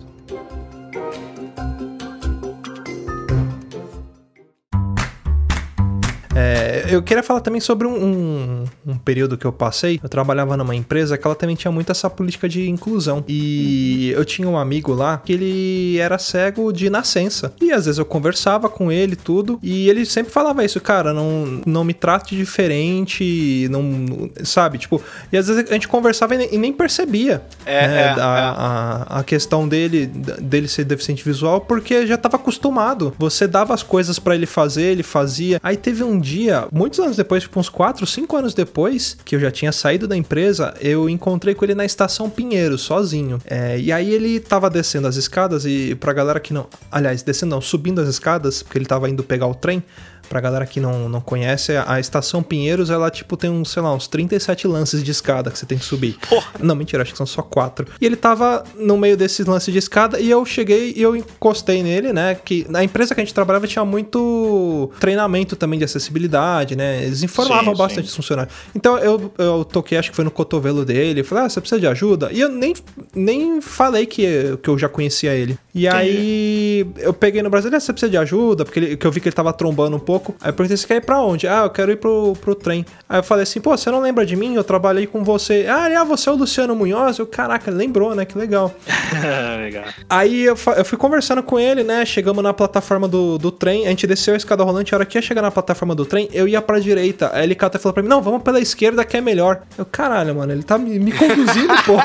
[6.36, 10.00] É, eu queria falar também sobre um, um- um período que eu passei.
[10.02, 13.24] Eu trabalhava numa empresa que ela também tinha muito essa política de inclusão.
[13.28, 17.52] E eu tinha um amigo lá que ele era cego de nascença.
[17.60, 19.58] E às vezes eu conversava com ele e tudo.
[19.62, 24.30] E ele sempre falava isso, cara, não, não me trate diferente, não.
[24.42, 24.78] Sabe?
[24.78, 25.00] Tipo,
[25.32, 29.04] e às vezes a gente conversava e nem, e nem percebia É, né, é, a,
[29.08, 33.14] a- a questão dele, dele ser deficiente visual, porque já tava acostumado.
[33.18, 35.60] Você dava as coisas pra ele fazer, ele fazia.
[35.62, 39.40] Aí teve um dia, muitos anos depois, tipo uns 4, 5 anos depois, que eu
[39.40, 43.40] já tinha saído da empresa, eu encontrei com ele na estação Pinheiro, sozinho.
[43.46, 46.66] É, e aí ele tava descendo as escadas e pra galera que não.
[46.90, 49.82] Aliás, descendo não, subindo as escadas, porque ele tava indo pegar o trem.
[50.28, 53.92] Pra galera que não, não conhece, a estação Pinheiros, ela, tipo, tem uns, sei lá,
[53.94, 56.16] uns 37 lances de escada que você tem que subir.
[56.60, 57.86] Não, mentira, acho que são só quatro.
[58.00, 61.82] E ele tava no meio desses lances de escada e eu cheguei e eu encostei
[61.82, 62.34] nele, né?
[62.34, 67.04] Que na empresa que a gente trabalhava tinha muito treinamento também de acessibilidade, né?
[67.04, 68.10] Eles informavam Sim, bastante sim.
[68.10, 68.54] os funcionários.
[68.74, 71.22] Então eu, eu toquei, acho que foi no cotovelo dele.
[71.22, 72.30] Falei, ah, você precisa de ajuda?
[72.32, 72.74] E eu nem,
[73.14, 75.58] nem falei que, que eu já conhecia ele.
[75.74, 78.64] E aí eu peguei no Brasil, ah, você precisa de ajuda?
[78.64, 80.34] Porque ele- que eu vi que ele tava trombando um pouco.
[80.40, 81.48] Aí eu perguntei, você quer ir pra onde?
[81.48, 82.86] Ah, eu quero ir pro, pro trem.
[83.08, 84.54] Aí eu falei assim, pô, você não lembra de mim?
[84.54, 85.66] Eu trabalhei com você.
[85.68, 87.18] Ah, ah, você é o Luciano Munhoz?
[87.18, 88.24] Eu, caraca, ele lembrou, né?
[88.24, 88.72] Que legal.
[89.64, 89.84] Legal.
[90.08, 92.04] Aí eu, eu fui conversando com ele, né?
[92.04, 95.16] Chegamos na plataforma do, do trem, a gente desceu a escada rolante, a hora que
[95.18, 97.30] ia chegar na plataforma do trem, eu ia pra direita.
[97.32, 99.62] Aí ele até falou pra mim, não, vamos pela esquerda que é melhor.
[99.76, 102.04] Eu, caralho, mano, ele tá me, me conduzindo, porra.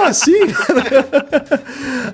[0.00, 0.32] Como assim?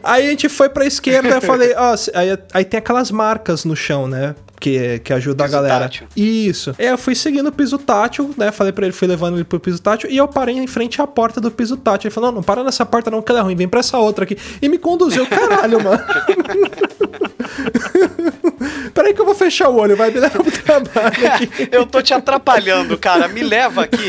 [0.03, 3.77] aí a gente foi pra esquerda, eu falei, ó, aí, aí tem aquelas marcas no
[3.77, 4.35] chão, né?
[4.59, 5.81] Que, que ajuda a Piso galera.
[5.81, 6.07] tátil.
[6.16, 6.75] Isso.
[6.79, 8.51] Eu fui seguindo o piso tátil, né?
[8.51, 11.07] Falei pra ele, fui levando ele pro piso tátil e eu parei em frente à
[11.07, 12.09] porta do piso tátil.
[12.09, 13.99] Ele falou: não, não para nessa porta não, que ela é ruim, vem pra essa
[13.99, 14.37] outra aqui.
[14.62, 16.03] E me conduziu, caralho, mano.
[16.03, 16.57] Peraí,
[18.94, 20.88] Peraí que eu vou fechar o olho, vai me levar pro trabalho
[21.35, 21.68] aqui.
[21.70, 23.29] Eu tô te atrapalhando, cara.
[23.29, 24.09] Me leva aqui.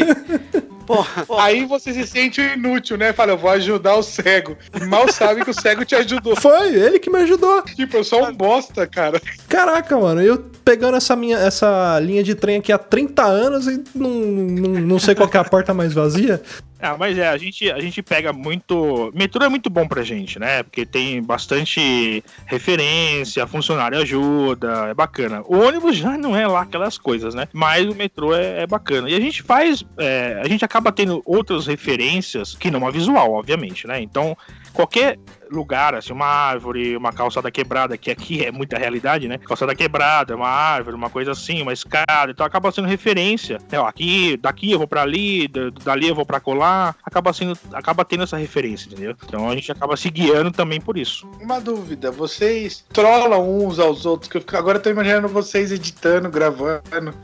[0.87, 1.25] Porra.
[1.37, 3.11] Aí você se sente inútil, né?
[3.11, 4.57] Fala, eu vou ajudar o cego.
[4.87, 6.33] Mal sabe que o cego te ajudou.
[6.39, 7.61] Foi, ele que me ajudou.
[7.63, 9.21] Tipo, eu sou um bosta, cara.
[9.49, 13.83] Caraca, mano, eu pegando essa minha essa linha de trem aqui há 30 anos e
[13.93, 16.41] não, não, não sei qual que é a porta mais vazia.
[16.79, 19.11] Ah, mas é, a gente, a gente pega muito.
[19.13, 20.63] Metrô é muito bom pra gente, né?
[20.63, 25.41] Porque tem bastante referência, funcionário ajuda, é bacana.
[25.45, 27.47] O ônibus já não é lá aquelas coisas, né?
[27.51, 29.09] Mas o metrô é, é bacana.
[29.09, 29.83] E a gente faz.
[29.97, 33.99] É, a gente acaba tendo outras referências que não a visual, obviamente, né?
[34.01, 34.37] Então,
[34.77, 35.17] qualquer
[35.49, 39.39] lugar, assim, uma árvore, uma calçada quebrada, que aqui é muita realidade, né?
[39.39, 43.57] Calçada quebrada, uma árvore, uma coisa assim, uma escada, então acaba sendo referência.
[43.71, 45.47] É, ó, aqui, daqui eu vou pra ali,
[45.83, 49.15] dali eu vou pra colar, acaba sendo, acaba tendo essa referência, entendeu?
[49.25, 51.27] Então a gente acaba se guiando também por isso.
[51.41, 55.71] Uma dúvida, vocês trollam uns aos outros, que eu fico, agora eu tô imaginando vocês
[55.71, 57.15] editando, gravando.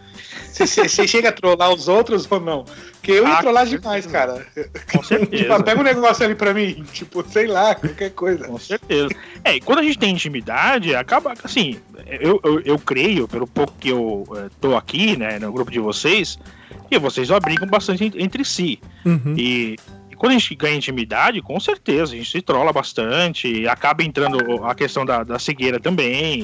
[0.54, 2.64] Você chega a trollar os outros ou não?
[2.94, 4.46] Porque eu ia ah, trollar demais, cara.
[4.92, 5.44] Com certeza.
[5.44, 8.46] tipo, pega um negócio ali pra mim, tipo, sei lá, qualquer coisa.
[8.46, 9.10] Com certeza.
[9.44, 13.74] É, e quando a gente tem intimidade, acaba, assim, eu, eu, eu creio, pelo pouco
[13.80, 16.38] que eu é, tô aqui, né, no grupo de vocês,
[16.90, 18.80] que vocês brigam bastante entre si.
[19.04, 19.36] Uhum.
[19.38, 19.76] E
[20.24, 24.74] quando a gente ganha intimidade, com certeza, a gente se trola bastante, acaba entrando a
[24.74, 26.44] questão da, da cegueira também.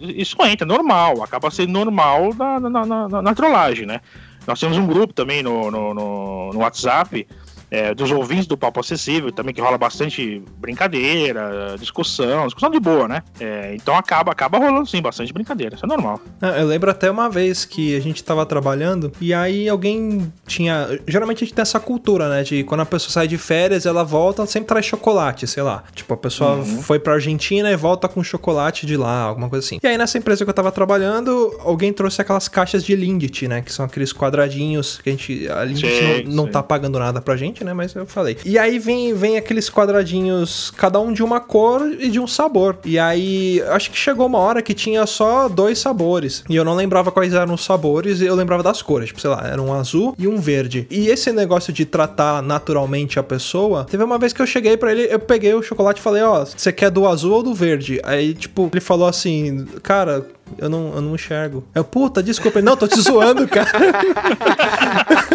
[0.00, 4.00] Isso entra, normal, acaba sendo normal na, na, na, na trollagem, né?
[4.46, 7.26] Nós temos um grupo também no, no, no, no WhatsApp
[7.70, 13.06] é, dos ouvintes do Papo Acessível, também que rola bastante brincadeira, discussão, discussão de boa,
[13.06, 13.22] né?
[13.40, 16.20] É, então acaba, acaba rolando sim, bastante brincadeira, isso é normal.
[16.40, 20.98] Eu lembro até uma vez que a gente tava trabalhando e aí alguém tinha.
[21.06, 22.42] Geralmente a gente tem essa cultura, né?
[22.42, 25.84] De quando a pessoa sai de férias, ela volta, ela sempre traz chocolate, sei lá.
[25.94, 26.82] Tipo, a pessoa uhum.
[26.82, 29.78] foi pra Argentina e volta com chocolate de lá, alguma coisa assim.
[29.82, 33.60] E aí nessa empresa que eu tava trabalhando, alguém trouxe aquelas caixas de Lindt, né?
[33.62, 35.48] Que são aqueles quadradinhos que a gente.
[35.48, 37.72] A Lindt sim, não, não tá pagando nada pra gente né?
[37.72, 38.36] Mas eu falei.
[38.44, 42.78] E aí vem, vem aqueles quadradinhos, cada um de uma cor e de um sabor.
[42.84, 46.44] E aí, acho que chegou uma hora que tinha só dois sabores.
[46.48, 49.08] E eu não lembrava quais eram os sabores, eu lembrava das cores.
[49.08, 50.86] Tipo, sei lá, era um azul e um verde.
[50.90, 54.92] E esse negócio de tratar naturalmente a pessoa, teve uma vez que eu cheguei para
[54.92, 57.54] ele, eu peguei o chocolate e falei, ó, oh, você quer do azul ou do
[57.54, 58.00] verde?
[58.02, 61.64] Aí, tipo, ele falou assim, cara, eu não, eu não enxergo.
[61.74, 62.62] Eu, puta, desculpa.
[62.62, 63.68] Não, tô te zoando, cara.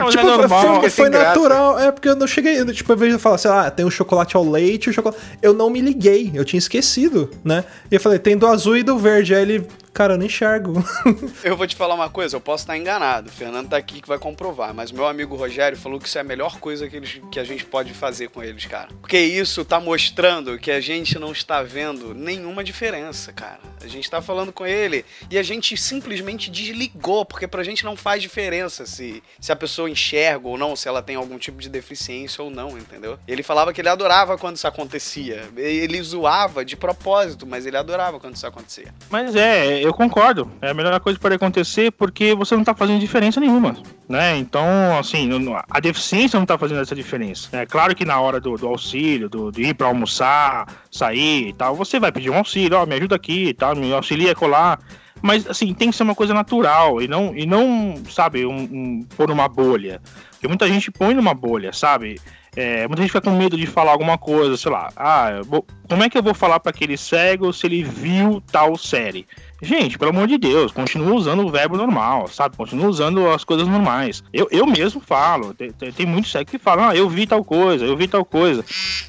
[0.00, 1.78] Não, tipo, é normal, foi, foi natural.
[1.78, 2.64] É porque eu não cheguei.
[2.66, 5.20] Tipo, eu vejo falar assim, ah, tem o chocolate ao leite, o chocolate.
[5.40, 7.64] Eu não me liguei, eu tinha esquecido, né?
[7.90, 9.34] E eu falei, tem do azul e do verde.
[9.34, 10.72] Aí ele, Cara, eu não enxergo.
[11.42, 13.28] eu vou te falar uma coisa, eu posso estar enganado.
[13.28, 14.72] O Fernando tá aqui que vai comprovar.
[14.72, 17.44] Mas meu amigo Rogério falou que isso é a melhor coisa que, eles, que a
[17.44, 18.88] gente pode fazer com eles, cara.
[19.00, 23.60] Porque isso tá mostrando que a gente não está vendo nenhuma diferença, cara.
[23.82, 27.96] A gente tá falando com ele e a gente simplesmente desligou, porque pra gente não
[27.96, 31.68] faz diferença se, se a pessoa enxerga ou não, se ela tem algum tipo de
[31.68, 33.18] deficiência ou não, entendeu?
[33.26, 35.48] Ele falava que ele adorava quando isso acontecia.
[35.56, 38.94] Ele zoava de propósito, mas ele adorava quando isso acontecia.
[39.08, 40.50] Mas é, eu concordo.
[40.60, 43.76] É a melhor coisa que pode acontecer porque você não está fazendo diferença nenhuma,
[44.08, 44.36] né?
[44.36, 44.64] Então,
[44.98, 45.28] assim,
[45.70, 47.48] a deficiência não está fazendo essa diferença.
[47.52, 51.52] É claro que na hora do, do auxílio, do, de ir para almoçar, sair e
[51.52, 54.34] tal, você vai pedir um auxílio, ó, me ajuda aqui e tal, me auxilia a
[54.34, 54.78] colar.
[55.22, 59.06] Mas, assim, tem que ser uma coisa natural e não, e não sabe, um, um,
[59.16, 60.00] pôr uma bolha.
[60.30, 62.18] Porque muita gente põe numa bolha, sabe?
[62.56, 64.90] É, muita gente fica com medo de falar alguma coisa, sei lá.
[64.96, 68.76] Ah, vou, como é que eu vou falar para aquele cego se ele viu tal
[68.76, 69.26] série?
[69.62, 72.56] Gente, pelo amor de Deus, continua usando o verbo normal, sabe?
[72.56, 74.22] Continua usando as coisas normais.
[74.32, 76.06] Eu, eu mesmo falo, tem, tem, tem
[76.46, 78.64] que falam, ah, eu vi tal coisa, eu vi tal coisa.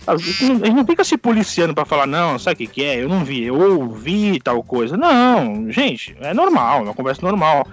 [0.05, 3.01] A gente não fica se policiando para falar, não, sabe o que, que é?
[3.01, 4.97] Eu não vi, eu ouvi tal coisa.
[4.97, 7.65] Não, gente, é normal, é uma conversa normal.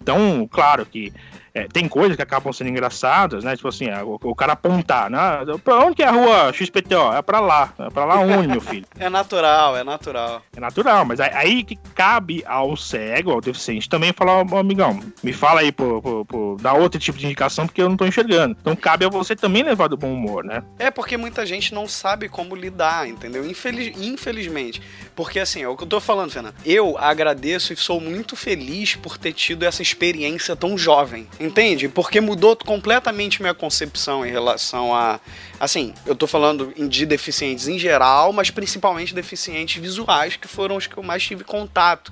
[0.00, 1.12] Então, claro que
[1.54, 3.54] é, tem coisas que acabam sendo engraçadas, né?
[3.54, 5.18] Tipo assim, é, o, o, cara apontar, né?
[5.62, 7.14] Pra onde que é a rua XPTO?
[7.14, 7.72] É pra lá.
[7.78, 8.84] É pra lá onde, meu filho?
[8.98, 10.42] É natural, é natural.
[10.56, 15.32] É natural, mas aí que cabe ao cego, ao deficiente, também falar, oh, amigão, me
[15.32, 18.56] fala aí, por, por, por, dar outro tipo de indicação, porque eu não tô enxergando.
[18.58, 20.62] Então cabe a você também levar do bom humor, né?
[20.78, 23.48] É, porque muita gente não sabe como lidar, entendeu?
[23.48, 24.80] Infeliz, infelizmente.
[25.14, 26.54] Porque assim, é o que eu tô falando, Fernando.
[26.64, 31.90] Eu agradeço e sou muito feliz por ter tido essa experiência tão jovem Entende?
[31.90, 35.20] Porque mudou completamente minha concepção em relação a.
[35.60, 40.86] Assim, eu tô falando de deficientes em geral, mas principalmente deficientes visuais, que foram os
[40.86, 42.10] que eu mais tive contato.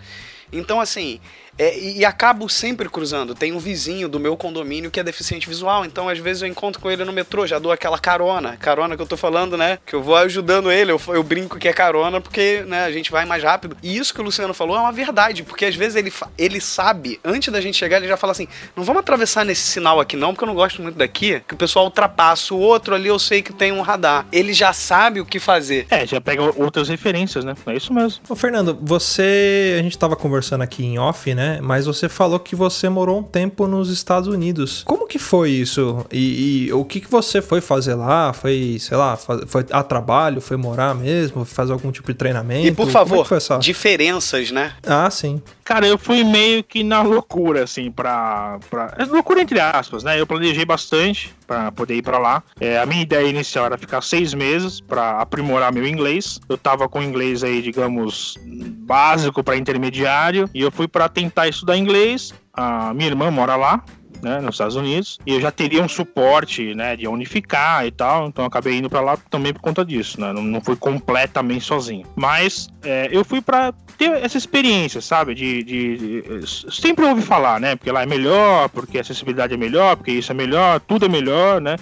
[0.53, 1.18] Então, assim,
[1.59, 3.35] É, e, e, acabo sempre cruzando.
[3.35, 6.81] Tem um vizinho do meu condomínio que é deficiente visual, então às vezes eu encontro
[6.81, 8.57] com ele no metrô, já dou aquela carona.
[8.57, 9.79] Carona que eu tô falando, né?
[9.85, 13.11] Que eu vou ajudando ele, eu, eu brinco que é carona porque né, a gente
[13.11, 13.77] vai mais rápido.
[13.83, 17.21] E isso que o Luciano falou é uma verdade, porque às vezes ele, ele sabe,
[17.25, 20.33] antes da gente chegar, ele já fala assim: não vamos atravessar nesse sinal aqui não,
[20.33, 22.55] porque eu não gosto muito daqui, que o pessoal ultrapassa.
[22.55, 24.27] O outro ali eu sei que tem um radar.
[24.33, 25.87] Ele já sabe o que fazer.
[25.91, 27.55] É, já pega outras referências, né?
[27.67, 28.23] É isso mesmo.
[28.29, 29.77] Ô, Fernando, você.
[29.79, 31.41] A gente tava conversando aqui em off, né?
[31.62, 34.83] Mas você falou que você morou um tempo nos Estados Unidos.
[34.85, 36.05] Como que foi isso?
[36.11, 38.33] E, e o que, que você foi fazer lá?
[38.33, 40.40] Foi, sei lá, foi a trabalho?
[40.40, 41.44] Foi morar mesmo?
[41.44, 42.66] Fazer algum tipo de treinamento?
[42.66, 44.72] E por é favor, é diferenças, né?
[44.87, 45.42] Ah, sim.
[45.73, 48.59] Cara, eu fui meio que na loucura, assim, pra.
[48.69, 48.95] pra...
[48.99, 50.21] É loucura entre aspas, né?
[50.21, 52.43] Eu planejei bastante para poder ir para lá.
[52.61, 56.39] É, a minha ideia inicial era ficar seis meses para aprimorar meu inglês.
[56.47, 58.37] Eu tava com inglês aí, digamos,
[58.81, 62.35] básico para intermediário, e eu fui para tentar estudar inglês.
[62.53, 63.83] A minha irmã mora lá,
[64.23, 68.29] né, nos Estados Unidos, e eu já teria um suporte, né, de unificar e tal,
[68.29, 72.07] então acabei indo para lá também por conta disso, né, não, não fui completamente sozinho.
[72.15, 77.61] Mas é, eu fui para ter essa experiência, sabe, de, de, de, sempre ouvi falar,
[77.61, 81.07] né, porque lá é melhor, porque a acessibilidade é melhor, porque isso é melhor, tudo
[81.07, 81.76] é melhor, né.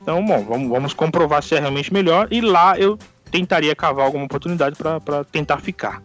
[0.00, 2.98] Então, bom, vamos, vamos comprovar se é realmente melhor e lá eu
[3.30, 6.02] tentaria cavar alguma oportunidade para tentar ficar.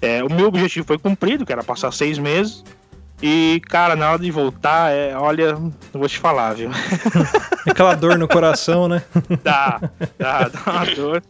[0.00, 2.64] É, o meu objetivo foi cumprido, que era passar seis meses.
[3.22, 6.70] E, cara, na hora de voltar, é, olha, não vou te falar, viu?
[7.68, 9.02] Aquela dor no coração, né?
[9.44, 9.78] Dá,
[10.18, 11.22] dá, dá uma dor.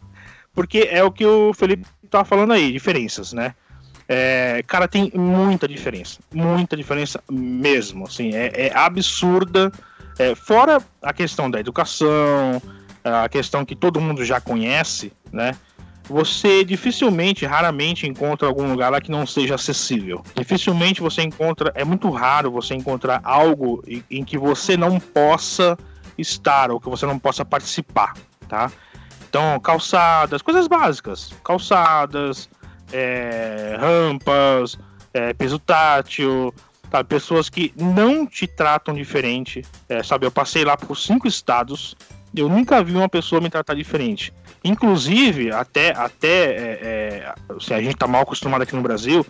[0.53, 3.55] Porque é o que o Felipe tava falando aí, diferenças, né?
[4.07, 6.19] É, cara, tem muita diferença.
[6.33, 8.05] Muita diferença mesmo.
[8.05, 9.71] Assim, é, é absurda.
[10.19, 12.61] É, fora a questão da educação,
[13.03, 15.55] a questão que todo mundo já conhece, né?
[16.11, 20.23] você dificilmente, raramente encontra algum lugar lá que não seja acessível.
[20.35, 25.77] Dificilmente você encontra, é muito raro você encontrar algo em, em que você não possa
[26.17, 28.13] estar ou que você não possa participar,
[28.47, 28.71] tá?
[29.31, 32.49] Então, calçadas, coisas básicas, calçadas,
[32.91, 34.77] é, rampas,
[35.13, 36.53] é, peso tátil,
[36.89, 37.01] tá?
[37.01, 40.25] pessoas que não te tratam diferente, é, sabe?
[40.25, 41.95] Eu passei lá por cinco estados,
[42.35, 44.33] eu nunca vi uma pessoa me tratar diferente.
[44.65, 49.25] Inclusive, até, até é, é, se a gente tá mal acostumado aqui no Brasil,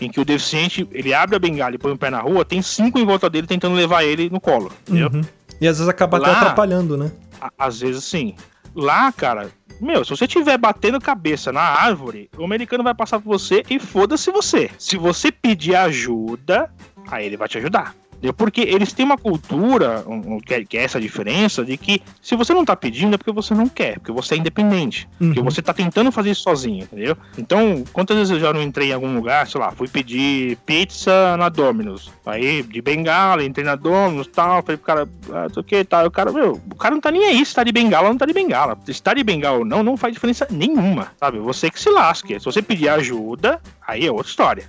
[0.00, 2.60] em que o deficiente ele abre a bengala e põe o pé na rua, tem
[2.60, 5.10] cinco em volta dele tentando levar ele no colo, entendeu?
[5.14, 5.22] Uhum.
[5.60, 7.12] E às vezes acaba Lá, até atrapalhando, né?
[7.40, 8.34] A, às vezes sim.
[8.74, 13.38] Lá, cara, meu, se você tiver batendo cabeça na árvore, o americano vai passar por
[13.38, 14.70] você e foda-se você.
[14.78, 16.70] Se você pedir ajuda,
[17.08, 17.94] aí ele vai te ajudar.
[18.32, 22.64] Porque eles têm uma cultura, um, que, é, essa diferença, de que se você não
[22.64, 25.08] tá pedindo é porque você não quer, porque você é independente.
[25.20, 25.28] Uhum.
[25.28, 27.16] Porque você tá tentando fazer isso sozinho, entendeu?
[27.36, 31.36] Então, quantas vezes eu já não entrei em algum lugar, sei lá, fui pedir pizza
[31.36, 32.10] na Domino's.
[32.24, 36.06] Aí, de bengala, entrei na Domino's e tal, falei pro cara, ah, o que tal.
[36.06, 38.18] O cara, meu, o cara não tá nem aí se tá de bengala ou não
[38.18, 38.78] tá de bengala.
[38.86, 41.38] Se tá de bengala ou não, não faz diferença nenhuma, sabe?
[41.38, 42.38] Você que se lasque.
[42.38, 44.64] Se você pedir ajuda, aí é outra história.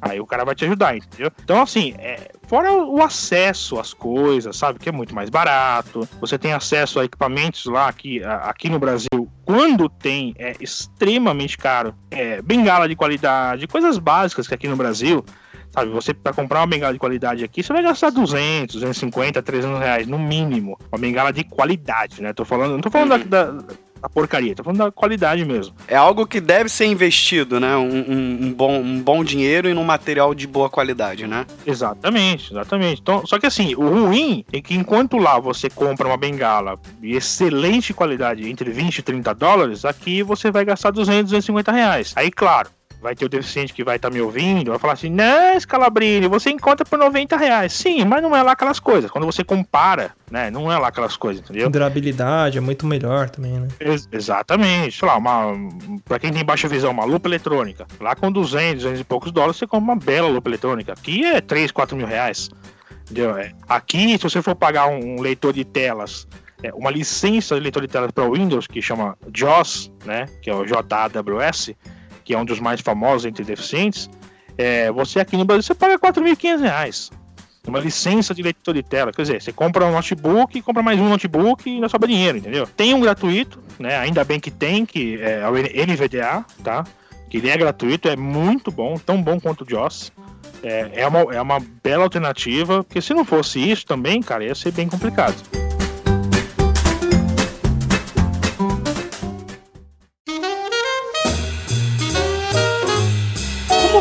[0.00, 1.30] Aí o cara vai te ajudar, entendeu?
[1.42, 4.78] Então, assim, é, fora o acesso às coisas, sabe?
[4.78, 6.08] Que é muito mais barato.
[6.20, 9.28] Você tem acesso a equipamentos lá aqui, aqui no Brasil.
[9.44, 11.94] Quando tem, é extremamente caro.
[12.10, 15.24] É, bengala de qualidade, coisas básicas que aqui no Brasil
[15.70, 15.90] sabe?
[15.90, 20.06] Você para comprar uma bengala de qualidade aqui, você vai gastar 200, 250, 300 reais
[20.06, 20.78] no mínimo.
[20.90, 22.32] Uma bengala de qualidade, né?
[22.32, 23.28] Tô falando, não tô falando uhum.
[23.28, 23.64] da, da,
[24.02, 25.74] a porcaria, tô falando da qualidade mesmo.
[25.86, 27.76] É algo que deve ser investido, né?
[27.76, 31.46] Um, um, um, bom, um bom dinheiro e num material de boa qualidade, né?
[31.66, 33.00] Exatamente, exatamente.
[33.00, 37.12] Então, só que assim, o ruim é que enquanto lá você compra uma bengala de
[37.12, 42.12] excelente qualidade entre 20 e 30 dólares, aqui você vai gastar 200, 250 reais.
[42.16, 45.10] Aí, claro, vai ter o deficiente que vai estar tá me ouvindo, vai falar assim,
[45.10, 47.72] não, Scalabrini, você encontra por 90 reais.
[47.72, 49.10] Sim, mas não é lá aquelas coisas.
[49.10, 51.70] Quando você compara, né, não é lá aquelas coisas, entendeu?
[51.70, 53.68] Durabilidade é muito melhor também, né?
[53.80, 54.98] Ex exatamente.
[54.98, 55.52] Sei lá, uma,
[56.04, 57.86] pra quem tem baixa visão, uma lupa eletrônica.
[58.00, 60.92] Lá com 200, 200 e poucos dólares, você compra uma bela lupa eletrônica.
[60.92, 62.50] Aqui é 3, 4 mil reais.
[63.04, 63.36] Entendeu?
[63.38, 66.26] É, aqui, se você for pagar um, um leitor de telas
[66.62, 70.54] é, uma licença de leitor de telas para Windows que chama JAWS, né, que é
[70.54, 71.76] o JAWS,
[72.28, 74.06] que é um dos mais famosos entre deficientes,
[74.58, 77.10] é, você aqui no Brasil você paga R$ 4.500.
[77.66, 79.10] Uma licença de leitor de tela.
[79.12, 82.66] Quer dizer, você compra um notebook, compra mais um notebook e ainda sobra dinheiro, entendeu?
[82.66, 83.96] Tem um gratuito, né?
[83.96, 86.84] Ainda bem que tem, que é o NVDA, tá?
[87.30, 90.12] Que ele é gratuito, é muito bom, tão bom quanto o JOS.
[90.62, 94.54] É, é, uma, é uma bela alternativa, porque se não fosse isso também, cara, ia
[94.54, 95.36] ser bem complicado.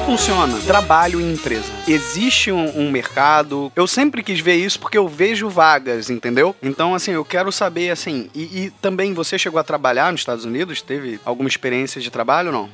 [0.08, 1.70] Funciona trabalho em empresa?
[1.86, 3.70] Existe um, um mercado?
[3.76, 6.56] Eu sempre quis ver isso porque eu vejo vagas, entendeu?
[6.64, 10.46] Então, assim, eu quero saber, assim, e, e também você chegou a trabalhar nos Estados
[10.46, 10.82] Unidos?
[10.82, 12.70] Teve alguma experiência de trabalho ou não?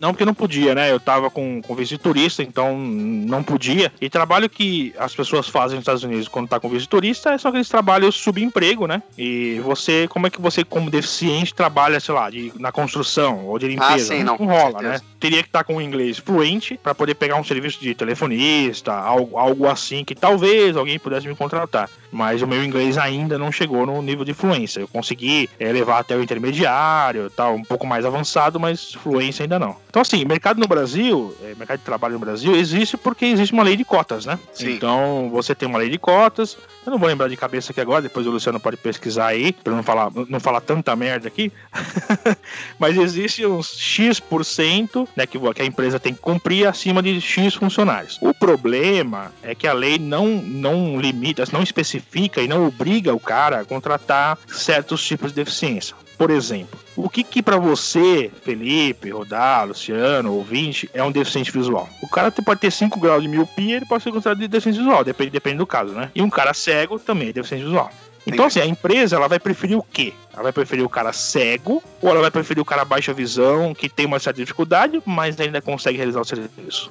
[0.00, 0.90] Não porque não podia, né?
[0.90, 3.92] Eu tava com, com visto de turista, então não podia.
[4.00, 7.30] E trabalho que as pessoas fazem nos Estados Unidos quando tá com visto de turista
[7.30, 9.02] é só aqueles trabalhos subemprego, né?
[9.16, 13.58] E você, como é que você, como deficiente, trabalha, sei lá, de, na construção ou
[13.58, 13.94] de limpeza?
[13.94, 15.00] Ah, sim, não, não rola, né?
[15.20, 19.38] Teria que estar com o inglês fluente para poder pegar um serviço de telefonista, algo,
[19.38, 21.88] algo assim que talvez alguém pudesse me contratar.
[22.10, 24.80] Mas o meu inglês ainda não chegou no nível de fluência.
[24.80, 29.58] Eu consegui eh, levar até o intermediário, tal, um pouco mais avançado, mas fluência ainda
[29.58, 29.76] não.
[29.88, 33.62] Então, assim, mercado no Brasil, eh, mercado de trabalho no Brasil, existe porque existe uma
[33.62, 34.38] lei de cotas, né?
[34.52, 34.74] Sim.
[34.74, 36.56] Então, você tem uma lei de cotas.
[36.84, 39.74] Eu não vou lembrar de cabeça aqui agora, depois o Luciano pode pesquisar aí, pra
[39.74, 41.50] não falar, não falar tanta merda aqui.
[42.78, 47.54] Mas existe uns X%, né, que que a empresa tem que cumprir acima de X
[47.54, 48.18] funcionários.
[48.20, 51.95] O problema é que a lei não, não limita, não especifica
[52.42, 55.94] e não obriga o cara a contratar certos tipos de deficiência.
[56.16, 61.88] Por exemplo, o que que para você, Felipe, Rodar, Luciano, ouvinte, é um deficiente visual?
[62.02, 65.04] O cara pode ter 5 graus de miopia, ele pode ser considerado de deficiente visual,
[65.04, 66.10] depende, depende do caso, né?
[66.14, 67.90] E um cara cego também é deficiente visual.
[68.26, 70.12] Então, assim, a empresa ela vai preferir o quê?
[70.32, 73.88] Ela vai preferir o cara cego ou ela vai preferir o cara baixa visão, que
[73.88, 76.90] tem uma certa dificuldade, mas ainda consegue realizar o serviço?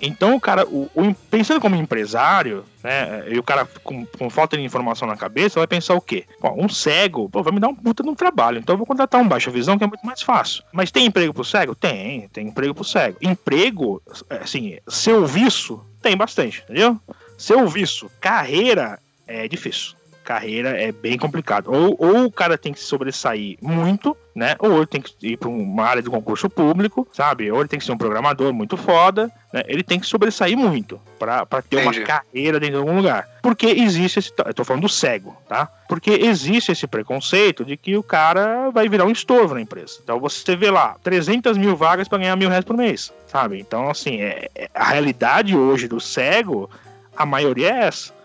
[0.00, 4.56] Então, o cara, o, o pensando como empresário, né, e o cara com, com falta
[4.56, 6.24] de informação na cabeça, vai pensar o quê?
[6.40, 8.86] Bom, um cego, pô, vai me dar um puta de um trabalho, então eu vou
[8.86, 10.62] contratar um baixa visão que é muito mais fácil.
[10.72, 11.74] Mas tem emprego pro cego?
[11.74, 13.18] Tem, tem emprego pro cego.
[13.20, 16.98] Emprego, assim, serviço, tem bastante, entendeu?
[17.36, 19.97] Serviço, carreira, é difícil
[20.28, 21.72] carreira é bem complicado.
[21.72, 24.56] Ou, ou o cara tem que se sobressair muito, né?
[24.58, 27.50] Ou ele tem que ir para uma área de concurso público, sabe?
[27.50, 29.62] Ou ele tem que ser um programador muito foda, né?
[29.66, 32.00] Ele tem que sobressair muito para ter Entendi.
[32.00, 33.26] uma carreira dentro de algum lugar.
[33.42, 34.30] Porque existe esse.
[34.44, 35.66] Eu tô falando do cego, tá?
[35.88, 39.98] Porque existe esse preconceito de que o cara vai virar um estorvo na empresa.
[40.04, 43.58] Então você vê lá 300 mil vagas para ganhar mil reais por mês, sabe?
[43.58, 46.68] Então, assim, é, é- a realidade hoje do cego,
[47.16, 48.17] a maioria é essa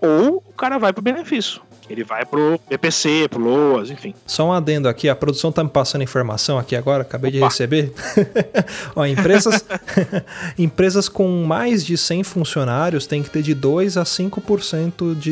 [0.00, 1.60] ou o cara vai pro benefício.
[1.90, 4.14] Ele vai pro BPC, pro LOAS, enfim.
[4.26, 7.48] Só um adendo aqui, a produção tá me passando informação aqui agora, acabei de Opa.
[7.48, 7.92] receber.
[8.94, 9.64] Ó, empresas,
[10.58, 15.30] empresas com mais de 100 funcionários têm que ter de 2 a 5% de,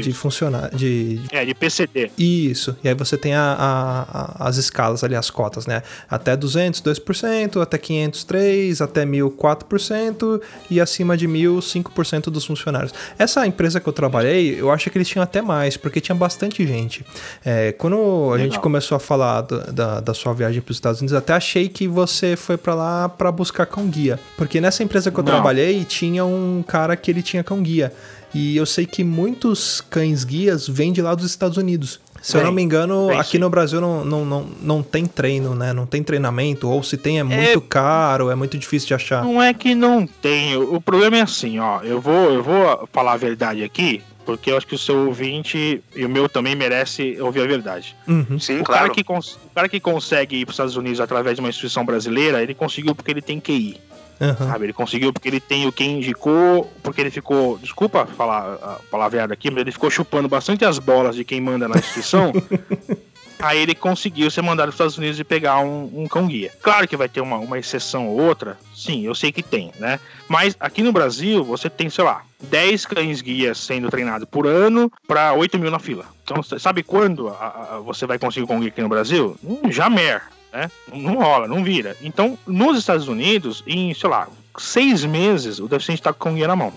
[0.00, 0.08] Isso.
[0.08, 0.78] de funcionários.
[0.78, 2.10] De, É, de PCD.
[2.16, 2.76] isso.
[2.82, 4.02] E aí você tem a- a-
[4.44, 5.82] a- as escalas ali, as cotas, né?
[6.08, 10.40] Até 200, 2%, até 500, 3%, até 1.000, 4%
[10.70, 12.92] e acima de 1.000, 5% dos funcionários.
[13.18, 16.66] Essa empresa que eu trabalhei, eu acho que eles tinham até mais, porque tinha bastante
[16.66, 17.02] gente.
[17.42, 21.00] É, quando a gente começou a falar do- da, da sua viagem para os Estados
[21.00, 24.20] Unidos, eu até achei que você foi para lá para buscar cão guia.
[24.36, 25.32] Porque nessa empresa que eu Não.
[25.32, 27.90] trabalhei, tinha um cara que ele tinha cão guia.
[28.34, 31.98] E eu sei que muitos cães guias vêm de lá dos Estados Unidos.
[32.22, 33.38] Se eu Vem, não me engano, vem aqui sim.
[33.38, 35.72] no Brasil não, não, não, não tem treino, né?
[35.72, 39.24] Não tem treinamento, ou se tem é muito caro, é muito difícil de achar.
[39.24, 40.54] Não é que não tem.
[40.54, 41.80] O o problema é assim, ó.
[41.82, 44.02] Eu vou, eu vou falar a verdade aqui,
[44.36, 47.96] porque eu acho que o seu ouvinte e o meu também merece ouvir a verdade.
[48.06, 48.38] Uhum.
[48.38, 48.82] Sim, o, claro.
[48.82, 51.84] cara que o cara que consegue ir para os Estados Unidos através de uma instituição
[51.84, 53.80] brasileira, ele conseguiu porque ele tem QI.
[54.20, 54.48] Aham.
[54.48, 54.66] Sabe?
[54.66, 59.32] Ele conseguiu porque ele tem o quem indicou, porque ele ficou, desculpa falar a palavreada
[59.32, 62.32] aqui, mas ele ficou chupando bastante as bolas de quem manda na instituição.
[63.42, 66.52] Aí ele conseguiu ser mandado para os Estados Unidos e pegar um, um cão guia.
[66.62, 69.98] Claro que vai ter uma, uma exceção ou outra, sim, eu sei que tem, né?
[70.28, 74.90] Mas aqui no Brasil você tem, sei lá, 10 cães guias sendo treinados por ano
[75.06, 76.04] para 8 mil na fila.
[76.24, 77.32] Então, sabe quando a-
[77.76, 79.36] a- você vai conseguir um cão guia aqui no Brasil?
[79.42, 80.22] Hum, jamais,
[80.52, 80.70] né?
[80.92, 81.96] Não rola, não vira.
[82.02, 84.28] Então, nos Estados Unidos, em, sei lá,
[84.58, 86.72] seis meses, o deficiente está com o guia na mão.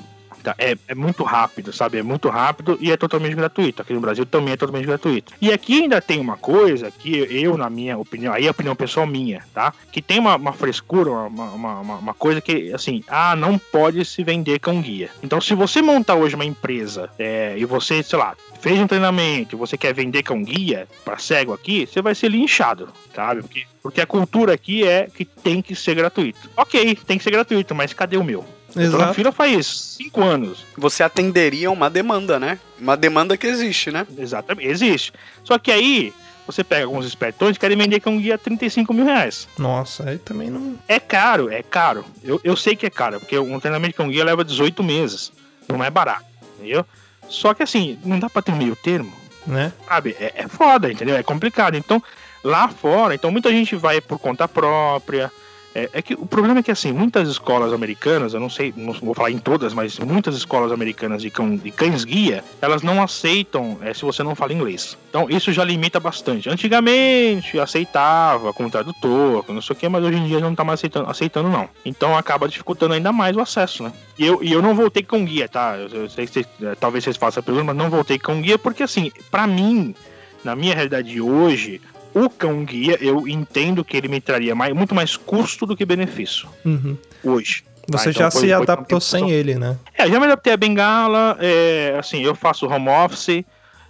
[0.58, 1.98] É, é muito rápido, sabe?
[1.98, 3.82] É muito rápido e é totalmente gratuito.
[3.82, 5.34] Aqui no Brasil também é totalmente gratuito.
[5.42, 8.76] E aqui ainda tem uma coisa que eu, na minha opinião, aí é a opinião
[8.76, 9.74] pessoal minha, tá?
[9.92, 14.04] Que tem uma, uma frescura, uma, uma, uma- uma coisa que, assim, ah, não pode
[14.06, 15.10] se vender cão guia.
[15.22, 19.56] Então, se você montar hoje uma empresa é, e você, sei lá, fez um treinamento
[19.56, 23.42] e você quer vender cão guia para cego aqui, você vai ser linchado, sabe?
[23.42, 26.50] Porque, porque a cultura aqui é que tem que ser gratuito.
[26.56, 28.46] Ok, tem que ser gratuito, mas cadê o meu?
[28.76, 29.14] Eu tô na Exato.
[29.14, 30.66] fila faz cinco anos.
[30.78, 32.60] Você atenderia uma demanda, né?
[32.80, 34.06] Uma demanda que existe, né?
[34.18, 35.14] Exatamente, existe.
[35.44, 36.14] Só que aí,
[36.48, 39.48] você pega alguns espertões que querem vender com um guia a 35 mil reais.
[39.58, 40.76] Nossa, aí também não.
[40.88, 42.04] É caro, é caro.
[42.24, 45.32] Eu, eu sei que é caro, porque um treinamento com guia leva 18 meses.
[45.70, 46.26] Não é barato,
[46.58, 46.86] entendeu?
[47.30, 49.14] Só que assim, não dá pra ter um meio termo,
[49.48, 49.72] Né?
[49.88, 50.16] sabe?
[50.20, 51.16] É, é foda, entendeu?
[51.16, 51.76] É complicado.
[51.76, 52.02] Então,
[52.44, 55.32] lá fora, então muita gente vai por conta própria,
[55.76, 58.94] É, é que o problema é que, assim, muitas escolas americanas, eu não sei, não
[58.94, 63.78] vou falar em todas, mas muitas escolas americanas de, cão, de cães-guia, elas não aceitam
[63.82, 64.98] é, se você não fala inglês.
[65.10, 66.50] Então, isso já limita bastante.
[66.50, 70.64] Antigamente, aceitava com tradutor, com não sei o que, mas hoje em dia não tá
[70.64, 71.68] mais aceitando, aceitando não.
[71.84, 73.94] Então, acaba dificultando ainda mais o acesso, né?
[74.18, 75.76] E eu, e eu não voltei com guia, tá?
[75.78, 78.60] Eu, eu sei que é, talvez vocês façam a pergunta, mas não voltei com guia
[78.60, 79.96] porque, assim, para mim,
[80.44, 81.82] na minha realidade de hoje,
[82.14, 85.86] o cão guia, eu entendo que ele me traria mais, muito mais custo do que
[85.86, 86.48] benefício.
[86.66, 86.98] Uhum.
[87.24, 87.64] Hoje.
[87.88, 89.78] Você Ah, já então foi- se foi adaptou sem ele, né?
[89.98, 93.44] É, já me adaptei a bengala, é, assim, eu faço home office,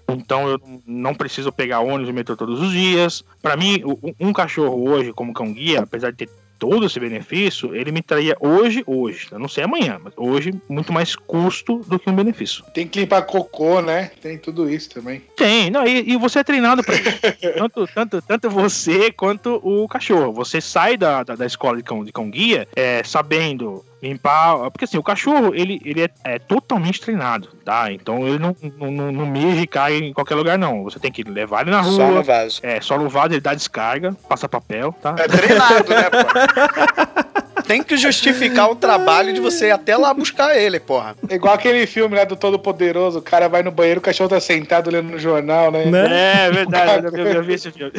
[0.07, 3.23] então eu não preciso pegar ônibus e metrô todos os dias.
[3.41, 3.83] Pra mim,
[4.19, 6.29] um cachorro hoje, como cão guia, apesar de ter
[6.63, 10.93] todo esse benefício, ele me traria hoje, hoje, eu não sei amanhã, mas hoje, muito
[10.93, 12.63] mais custo do que um benefício.
[12.73, 14.11] Tem que limpar cocô, né?
[14.21, 15.21] Tem tudo isso também.
[15.35, 17.19] Tem, não, e, e você é treinado pra isso.
[17.57, 20.31] tanto, tanto, tanto você quanto o cachorro.
[20.31, 24.69] Você sai da, da, da escola de cão, de cão guia é, sabendo limpar.
[24.71, 27.91] Porque assim, o cachorro ele, ele é, é totalmente treinado, tá?
[27.91, 30.83] Então ele não, não, não, não mija e cai em qualquer lugar, não.
[30.83, 32.23] Você tem que levar ele na Só no rua.
[32.23, 32.59] vaso.
[32.63, 35.15] É, só no vaso ele dá descarga, passa papel, tá?
[35.17, 37.42] É treinado, né, pô?
[37.67, 41.15] Tem que justificar o trabalho de você ir até lá buscar ele, porra.
[41.29, 44.29] É igual aquele filme lá do Todo Poderoso, o cara vai no banheiro, o cachorro
[44.29, 45.85] tá sentado lendo no jornal, né?
[45.85, 46.45] Né?
[46.47, 47.91] É verdade, eu já vi- eu já vi esse filme.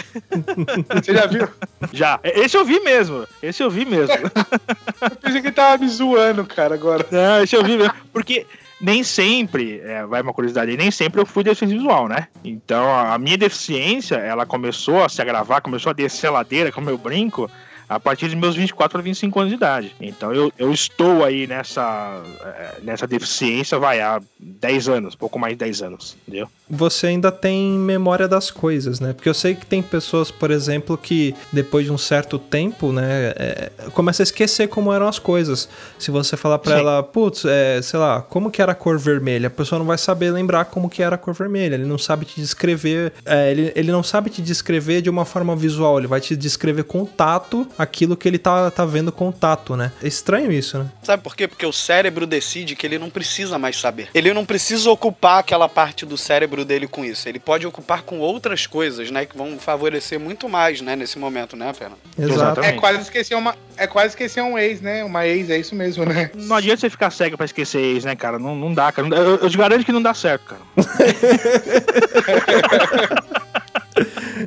[1.02, 1.48] Você já viu?
[1.92, 2.20] Já.
[2.22, 3.26] Esse eu vi mesmo.
[3.42, 4.14] Esse eu vi mesmo.
[4.14, 7.06] Eu pensei que ele tava me zoando, cara, agora.
[7.10, 7.94] Não, deixa eu ver mesmo.
[8.12, 8.46] Porque
[8.80, 12.28] nem sempre, é, vai uma curiosidade, nem sempre eu fui deficiente visual, né?
[12.44, 16.72] Então a a minha deficiência, ela começou a se agravar, começou a descer a ladeira,
[16.72, 17.50] como eu brinco,
[17.88, 19.94] a partir dos meus 24 a 25 anos de idade.
[20.00, 25.54] Então eu, eu estou aí nessa, é, nessa deficiência, vai, há 10 anos, pouco mais
[25.54, 26.48] de 10 anos, entendeu?
[26.68, 29.12] Você ainda tem memória das coisas, né?
[29.12, 33.32] Porque eu sei que tem pessoas, por exemplo, que depois de um certo tempo, né,
[33.36, 35.68] é, começa a esquecer como eram as coisas.
[35.98, 36.80] Se você falar pra Sim.
[36.80, 39.48] ela, putz, é, sei lá, como que era a cor vermelha?
[39.48, 41.74] A pessoa não vai saber lembrar como que era a cor vermelha.
[41.74, 45.54] Ele não sabe te descrever, é, ele, ele não sabe te descrever de uma forma
[45.54, 45.98] visual.
[45.98, 49.92] Ele vai te descrever com tato aquilo que ele tá, tá vendo com tato, né?
[50.02, 50.86] É estranho isso, né?
[51.02, 51.48] Sabe por quê?
[51.48, 54.08] Porque o cérebro decide que ele não precisa mais saber.
[54.14, 57.28] Ele não precisa ocupar aquela parte do cérebro dele com isso.
[57.28, 59.26] Ele pode ocupar com outras coisas, né?
[59.26, 60.96] Que vão favorecer muito mais, né?
[60.96, 61.96] Nesse momento, né, Pena?
[62.18, 62.34] Exato.
[62.34, 62.74] Exatamente.
[62.74, 63.56] É quase esquecer uma.
[63.76, 65.04] É quase esquecer um ex, né?
[65.04, 66.30] Uma ex, é isso mesmo, né?
[66.34, 68.38] Não adianta você ficar cego pra esquecer ex, né, cara?
[68.38, 69.08] Não, não dá, cara.
[69.08, 70.60] Eu, eu te garanto que não dá certo, cara.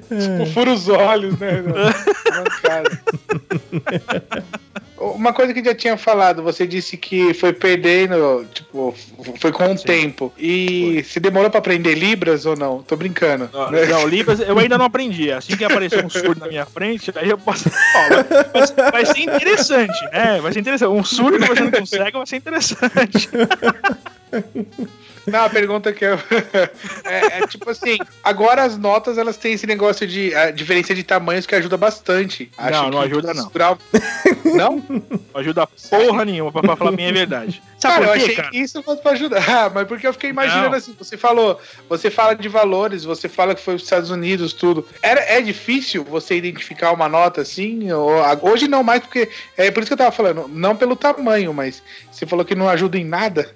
[0.08, 1.64] Tipo, fura os olhos, né?
[5.00, 8.96] Uma coisa que já tinha falado, você disse que foi perdendo, tipo,
[9.40, 9.86] foi com o Sim.
[9.86, 10.34] tempo.
[10.38, 12.82] E se demorou pra aprender Libras ou não?
[12.82, 13.44] Tô brincando.
[13.72, 13.86] né?
[13.86, 15.32] Não, Libras eu ainda não aprendi.
[15.32, 17.70] Assim que aparecer um surdo na minha frente, aí eu posso.
[17.70, 18.10] Ó,
[18.54, 20.42] vai, ser- vai ser interessante, né?
[20.42, 20.90] Vai ser interessante.
[20.90, 23.30] Um surdo conversando com um cego vai ser interessante.
[25.28, 26.18] Não, a pergunta que eu.
[27.06, 31.04] é, é tipo assim, agora as notas elas têm esse negócio de a diferença de
[31.04, 32.50] tamanhos que ajuda bastante.
[32.58, 33.44] Não, não que ajuda, não.
[33.44, 33.78] estrutural-
[34.46, 34.82] Não?
[34.90, 35.02] Não
[35.36, 37.62] ajuda porra nenhuma pra, pra falar a minha verdade.
[37.78, 38.50] Sabe cara, eu achei cara?
[38.50, 40.78] que isso fosse pra ajudar, Ah, mas porque eu fiquei imaginando Não.
[40.78, 41.60] assim, você falou,
[41.90, 44.88] você fala de valores, você fala que foi os Estados Unidos, tudo.
[45.02, 47.92] Era, é difícil você identificar uma nota assim?
[47.92, 48.12] Ou,
[48.44, 49.30] hoje não mais, porque.
[49.58, 52.70] É por isso que eu tava falando, não pelo tamanho, mas você falou que não
[52.70, 53.54] ajuda em nada.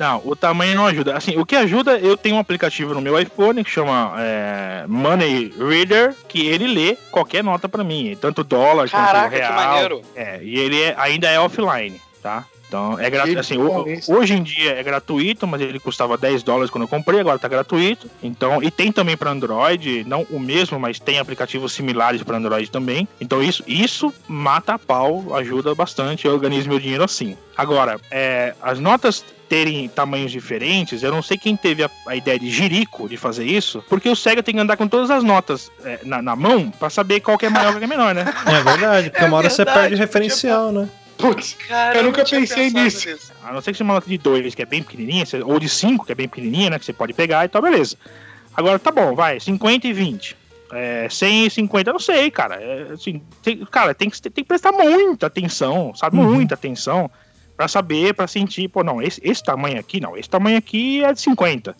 [0.00, 1.14] Não, o tamanho não ajuda.
[1.14, 5.52] Assim, o que ajuda, eu tenho um aplicativo no meu iPhone que chama é, Money
[5.58, 9.52] Reader, que ele lê qualquer nota pra mim, tanto dólar Caraca, quanto que real.
[9.52, 10.02] maneiro.
[10.16, 12.46] É, e ele é- ainda é offline, tá?
[12.66, 13.34] Então, é gratuito.
[13.34, 17.20] Que Assim, hoje em dia é gratuito, mas ele custava 10 dólares quando eu comprei,
[17.20, 18.08] agora tá gratuito.
[18.22, 22.70] Então, e tem também para Android, não o mesmo, mas tem aplicativos similares para Android
[22.70, 23.06] também.
[23.20, 27.36] Então, isso, isso mata a pau, ajuda bastante, eu organizo meu dinheiro assim.
[27.56, 32.38] Agora, é, as notas terem tamanhos diferentes, eu não sei quem teve a, a ideia
[32.38, 35.72] de jirico de fazer isso, porque o cego tem que andar com todas as notas
[35.84, 38.14] é, na, na mão para saber qual que é maior e qual que é menor,
[38.14, 38.24] né?
[38.46, 40.88] É verdade, porque É uma hora você verdade, perde referencial, né?
[41.18, 43.08] Putz, Cara, Eu nunca pensei nisso.
[43.44, 45.58] A não ser que seja uma nota de 2, que é bem pequenininha, você- ou
[45.58, 46.78] de 5, que é bem pequenininha, né?
[46.78, 47.96] Que você pode pegar e tal, beleza.
[48.56, 50.36] Agora tá bom, vai, 50 e 20.
[50.72, 52.54] É, 100 e 50, eu não sei, cara.
[52.54, 56.16] É, assim, tem, cara, tem que, tem que prestar muita atenção, sabe?
[56.16, 56.34] Uhum.
[56.34, 57.10] Muita atenção
[57.60, 61.12] pra saber, pra sentir, pô, não, esse, esse tamanho aqui, não, esse tamanho aqui é
[61.12, 61.76] de 50.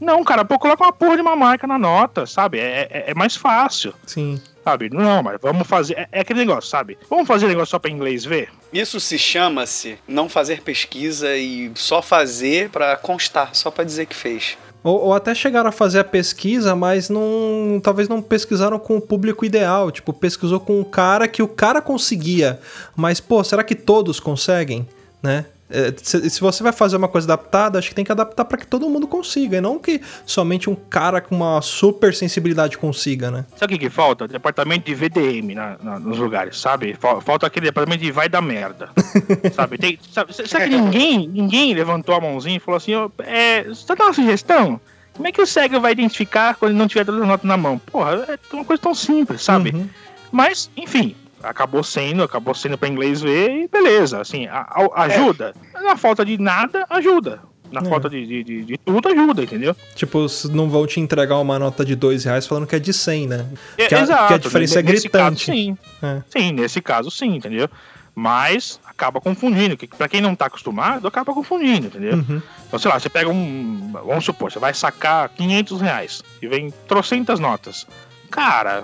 [0.00, 2.58] Não, cara, pô, coloca uma porra de uma marca na nota, sabe?
[2.58, 4.40] É, é, é mais fácil, Sim.
[4.64, 4.90] sabe?
[4.90, 5.96] Não, mas vamos fazer.
[5.96, 6.98] É, é aquele negócio, sabe?
[7.08, 8.48] Vamos fazer negócio só pra inglês ver?
[8.72, 14.16] Isso se chama-se não fazer pesquisa e só fazer pra constar, só pra dizer que
[14.16, 14.58] fez.
[14.82, 17.80] Ou, ou até chegaram a fazer a pesquisa, mas não.
[17.80, 19.92] Talvez não pesquisaram com o público ideal.
[19.92, 22.58] Tipo, pesquisou com um cara que o cara conseguia.
[22.96, 24.88] Mas, pô, será que todos conseguem?
[25.22, 25.44] Né?
[25.72, 28.66] É, se, você vai fazer uma coisa adaptada, acho que tem que adaptar para que
[28.66, 33.44] todo mundo consiga, e não que somente um cara com uma super sensibilidade consiga, né?
[33.56, 34.26] Sabe o que, que falta?
[34.26, 36.96] Departamento de VDM na, na, nos lugares, sabe?
[36.98, 38.90] Fal- Falta aquele departamento de vai dar merda.
[39.54, 39.78] sabe?
[39.78, 40.32] Tem, sabe?
[40.34, 44.12] Será que ninguém, ninguém levantou a mãozinha e falou assim: ó, é, você dá uma
[44.12, 44.80] sugestão?
[45.14, 47.56] Como é que o cego vai identificar quando ele não tiver todas as notas na
[47.56, 47.78] mão?
[47.78, 49.70] Porra, é uma coisa tão simples, sabe?
[49.70, 49.88] Uhum.
[50.32, 54.20] Mas, enfim, acabou sendo, acabou sendo pra inglês ver e beleza.
[54.20, 55.54] Assim, a- a- ajuda.
[55.74, 57.40] Na falta de nada, ajuda.
[57.72, 57.84] Na É.
[57.84, 59.76] falta de, de, de- de tudo, ajuda, entendeu?
[59.94, 63.28] Tipo, não vão te entregar uma nota de dois reais falando que é de 100,
[63.28, 63.46] né?
[63.78, 65.46] É, Que a- exato, que a diferença é nesse gritante.
[65.46, 65.78] Caso, sim.
[66.02, 66.22] É.
[66.28, 67.68] Sim, nesse caso sim, entendeu?
[68.12, 69.76] Mas acaba confundindo.
[69.76, 72.14] que Pra quem não tá acostumado, acaba confundindo, entendeu?
[72.14, 72.42] Uhum.
[72.66, 73.92] Então, sei lá, você pega um.
[74.04, 77.86] Vamos supor, você vai sacar 500 reais e vem trocentas notas.
[78.30, 78.82] Cara,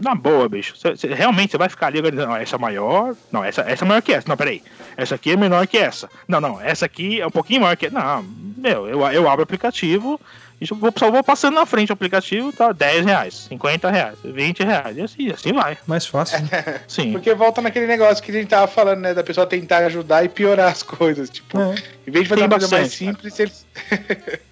[0.00, 0.74] na boa, bicho.
[0.76, 2.28] Você, você- realmente você vai ficar ali organizando.
[2.28, 3.14] Não, essa é maior.
[3.30, 4.28] Não, essa, essa é maior que essa.
[4.28, 4.62] Não, peraí.
[4.96, 6.08] Essa aqui é menor que essa.
[6.28, 7.90] Não, não, essa aqui é um pouquinho maior que.
[7.90, 8.22] Não,
[8.56, 10.20] meu, eu, eu abro o aplicativo.
[10.60, 12.72] e eu vou, só vou passando na frente o aplicativo, tá?
[12.72, 14.96] 10 reais, 50 reais, 20 reais.
[14.96, 15.76] E assim, assim vai.
[15.86, 16.38] Mais fácil.
[16.88, 17.12] Sim.
[17.12, 19.14] Porque volta naquele negócio que a gente tava falando, né?
[19.14, 21.30] Da pessoa tentar ajudar e piorar as coisas.
[21.30, 21.74] Tipo, É.
[22.06, 23.66] em vez de fazer Tem uma coisa mais bastante, simples, eles.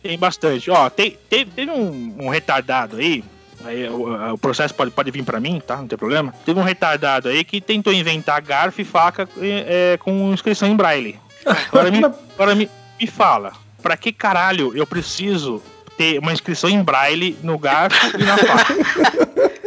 [0.02, 0.70] Tem bastante.
[0.70, 3.22] Ó, tem, teve, teve um, um retardado aí.
[3.64, 5.76] Aí o, o processo pode, pode vir pra mim, tá?
[5.76, 6.32] Não tem problema.
[6.44, 11.18] Teve um retardado aí que tentou inventar garfo e faca é, com inscrição em braille.
[11.44, 12.04] Agora, me,
[12.34, 13.52] agora me, me fala,
[13.82, 15.62] pra que caralho eu preciso
[15.96, 18.74] ter uma inscrição em braille no garfo e na faca?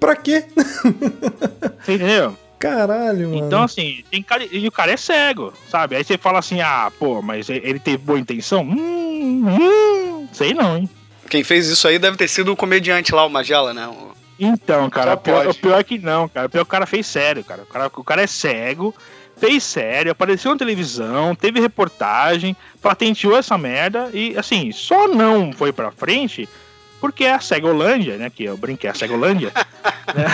[0.00, 0.44] Pra quê?
[1.82, 2.36] Você entendeu?
[2.58, 3.46] Caralho, mano.
[3.46, 5.94] Então, assim, tem cara, e o cara é cego, sabe?
[5.94, 8.62] Aí você fala assim, ah, pô, mas ele teve boa intenção?
[8.62, 10.88] Hum, hum, sei não, hein?
[11.28, 13.86] Quem fez isso aí deve ter sido o comediante lá, o Magela, né?
[13.88, 16.46] O- Então, cara, o pior, o pior é que não, cara.
[16.46, 17.62] O pior é que o cara fez sério, cara.
[17.62, 18.94] O cara, o cara é cego,
[19.36, 25.72] fez sério, apareceu na televisão, teve reportagem, patenteou essa merda e, assim, só não foi
[25.72, 26.48] pra frente
[27.00, 28.30] porque é a Cegolândia, né?
[28.30, 29.52] Que eu brinquei, a Cegolândia,
[30.14, 30.26] né?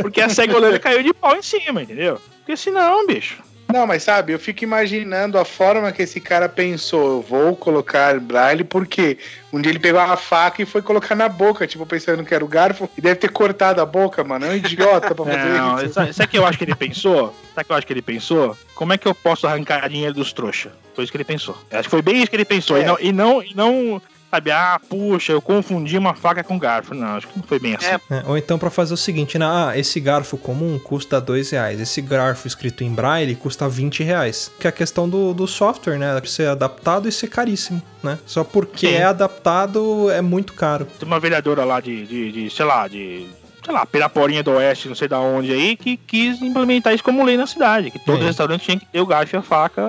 [0.00, 2.20] Porque a Cegolândia caiu de pau em cima, entendeu?
[2.38, 3.38] Porque senão, bicho.
[3.72, 7.16] Não, mas sabe, eu fico imaginando a forma que esse cara pensou.
[7.16, 9.18] Eu vou colocar braille porque
[9.52, 12.44] um dia ele pegou uma faca e foi colocar na boca, tipo, pensando que era
[12.44, 14.46] o garfo, e deve ter cortado a boca, mano.
[14.46, 15.94] É um idiota pra fazer Não, isso.
[15.94, 17.34] sabe, sabe o que eu acho que ele pensou?
[17.54, 18.56] Sabe o que eu acho que ele pensou?
[18.74, 20.70] Como é que eu posso arrancar dinheiro dos trouxa?
[20.94, 21.56] Foi isso que ele pensou.
[21.70, 22.78] Acho que foi bem isso que ele pensou.
[22.78, 22.86] E, É.
[22.86, 24.00] não, e, não, e não,
[24.36, 26.94] sabe, ah, puxa, eu confundi uma faca com garfo.
[26.94, 27.86] Não, acho que não foi bem assim.
[27.86, 29.46] É, É, ou então pra fazer o seguinte, né?
[29.46, 31.80] Ah, esse garfo comum custa dois reais.
[31.80, 34.50] Esse garfo escrito em braille custa 20 reais.
[34.60, 36.20] Que é a questão do, do software, né?
[36.26, 38.18] Ser adaptado e ser caríssimo, né?
[38.26, 38.94] Só porque Sim.
[38.94, 40.86] é adaptado é muito caro.
[40.98, 43.26] Tem uma vereadora lá de, de, de, sei lá, de.
[43.64, 47.24] Sei lá, Piraporinha do Oeste, não sei da onde aí, que quis implementar isso como
[47.24, 47.90] lei na cidade.
[47.90, 48.26] Que todo É.
[48.26, 49.82] restaurante tinha que ter o garfo e a faca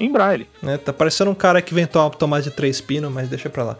[0.00, 0.46] em braille.
[0.62, 0.76] Né?
[0.78, 3.76] Tá parecendo um cara que inventou uma tomate de três pinos, mas deixa pra lá.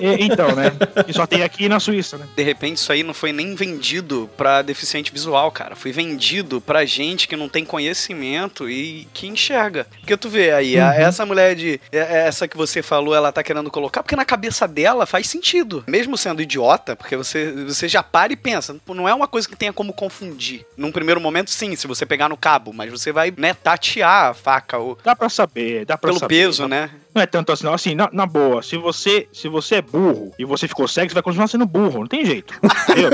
[0.00, 0.72] E- então, né?
[1.04, 2.26] Que só tem aqui na Suíça, né?
[2.36, 5.74] De repente, isso aí não foi nem vendido pra deficiente visual, cara.
[5.76, 9.86] Foi vendido pra gente que não tem conhecimento e que enxerga.
[10.00, 11.80] Porque tu vê aí, a- essa mulher de.
[11.92, 15.82] é- Essa que você falou, ela tá querendo colocar, porque na cabeça dela faz sentido.
[15.86, 18.76] Mesmo sendo idiota, porque você, você já para e pensa.
[18.88, 20.64] Não é uma coisa que tenha como confundir.
[20.76, 24.34] Num primeiro momento, sim, se você pegar no cabo, mas você vai, né, tatear a
[24.34, 26.34] faca ou, Dá pra saber, dá pra pelo saber.
[26.34, 26.90] peso, dá né?
[27.14, 27.74] Não é tanto assim, não.
[27.74, 31.14] Assim, na, na boa, se você, se você é burro e você ficou cego, você
[31.14, 32.00] vai continuar sendo burro.
[32.00, 32.54] Não tem jeito.
[32.88, 33.10] Entendeu?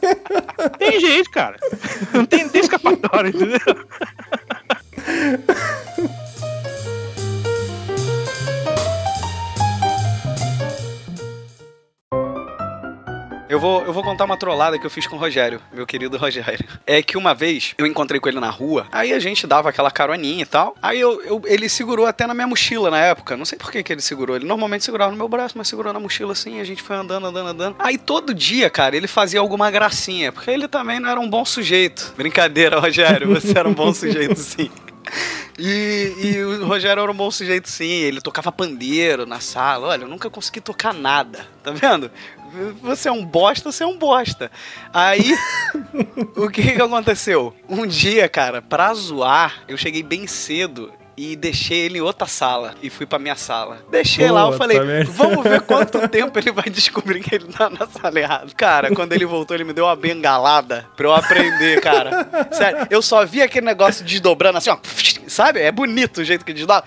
[0.78, 1.56] tem jeito, cara.
[2.14, 3.60] Não tem, não tem escapatória, entendeu?
[13.48, 16.16] Eu vou, eu vou contar uma trollada que eu fiz com o Rogério, meu querido
[16.18, 16.66] Rogério.
[16.84, 19.88] É que uma vez eu encontrei com ele na rua, aí a gente dava aquela
[19.88, 20.74] caroninha e tal.
[20.82, 23.36] Aí eu, eu- ele segurou até na minha mochila na época.
[23.36, 24.34] Não sei por que, que ele segurou.
[24.34, 26.58] Ele normalmente segurava no meu braço, mas segurou na mochila assim.
[26.60, 27.76] A gente foi andando, andando, andando.
[27.78, 31.44] Aí todo dia, cara, ele fazia alguma gracinha, porque ele também não era um bom
[31.44, 32.14] sujeito.
[32.16, 34.68] Brincadeira, Rogério, você era um bom sujeito sim.
[35.58, 37.86] E, e o Rogério era um bom sujeito, sim.
[37.86, 39.88] Ele tocava pandeiro na sala.
[39.88, 41.46] Olha, eu nunca consegui tocar nada.
[41.62, 42.10] Tá vendo?
[42.82, 44.50] Você é um bosta, você é um bosta.
[44.92, 45.36] Aí,
[46.36, 47.54] o que que aconteceu?
[47.68, 52.74] Um dia, cara, pra zoar, eu cheguei bem cedo e deixei ele em outra sala.
[52.82, 53.78] E fui pra minha sala.
[53.90, 57.86] Deixei lá, eu falei, vamos ver quanto tempo ele vai descobrir que ele tá na
[57.86, 58.46] sala errada.
[58.56, 62.28] Cara, quando ele voltou, ele me deu uma bengalada pra eu aprender, cara.
[62.52, 64.78] Sério, eu só vi aquele negócio desdobrando assim, ó.
[65.26, 65.60] Sabe?
[65.60, 66.84] É bonito o jeito que desdobra.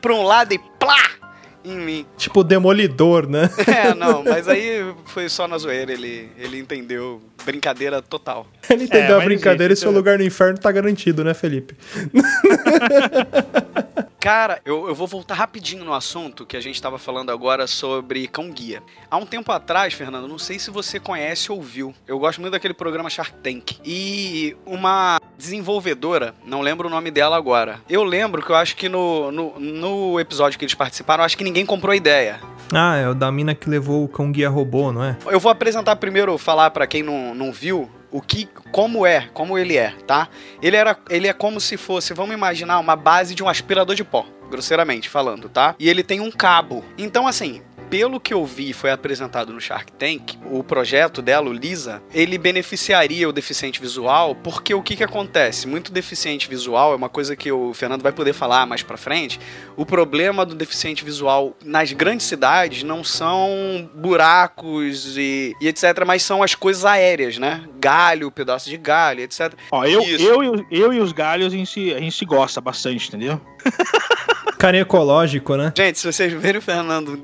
[0.00, 1.22] Pra um lado e plá!
[1.64, 2.06] Em mim.
[2.16, 3.48] Tipo demolidor, né?
[3.66, 7.20] É, não, mas aí foi só na zoeira, ele, ele entendeu.
[7.44, 8.46] Brincadeira total.
[8.70, 11.74] Ele entendeu É, a brincadeira gente, e seu lugar no inferno tá garantido, né, Felipe?
[14.22, 18.28] Cara, eu, eu vou voltar rapidinho no assunto que a gente estava falando agora sobre
[18.28, 18.80] cão guia.
[19.10, 21.92] Há um tempo atrás, Fernando, não sei se você conhece ou viu.
[22.06, 23.80] Eu gosto muito daquele programa Shark Tank.
[23.84, 27.80] E uma desenvolvedora, não lembro o nome dela agora.
[27.88, 31.42] Eu lembro que eu acho que no, no, no episódio que eles participaram, acho que
[31.42, 32.38] ninguém comprou a ideia.
[32.72, 35.16] Ah, é o da mina que levou o cão guia robô, não é?
[35.26, 39.58] Eu vou apresentar primeiro, falar pra quem não, não viu, o que, como é, como
[39.58, 40.28] ele é, tá?
[40.62, 44.04] Ele, era, ele é como se fosse, vamos imaginar, uma base de um aspirador de
[44.04, 45.74] pó, grosseiramente falando, tá?
[45.78, 46.84] E ele tem um cabo.
[46.98, 47.62] Então, assim,
[47.92, 52.38] pelo que eu vi foi apresentado no Shark Tank, o projeto dela, o Lisa, ele
[52.38, 55.68] beneficiaria o deficiente visual, porque o que que acontece?
[55.68, 59.38] Muito deficiente visual é uma coisa que o Fernando vai poder falar mais pra frente.
[59.76, 66.22] O problema do deficiente visual nas grandes cidades não são buracos e, e etc, mas
[66.22, 67.62] são as coisas aéreas, né?
[67.78, 69.52] Galho, pedaço de galho, etc.
[69.70, 70.24] Ó, eu, Isso.
[70.24, 73.08] eu, e os- eu e os galhos a gente, se- a gente se gosta bastante,
[73.08, 73.38] entendeu?
[74.58, 75.72] Carinho ecológico, né?
[75.76, 77.16] Gente, se vocês verem o Fernando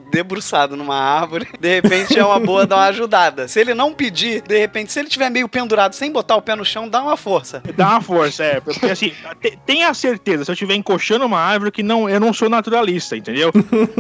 [0.59, 3.47] debruçado numa árvore, de repente é uma boa dar uma ajudada.
[3.47, 6.57] Se ele não pedir, de repente, se ele tiver meio pendurado sem botar o pé
[6.57, 7.63] no chão, dá uma força.
[7.77, 8.61] Dá uma força, é.
[8.61, 12.33] Porque assim, te- tenha certeza, se eu estiver encoxando uma árvore, que não, eu não
[12.33, 13.53] sou naturalista, entendeu?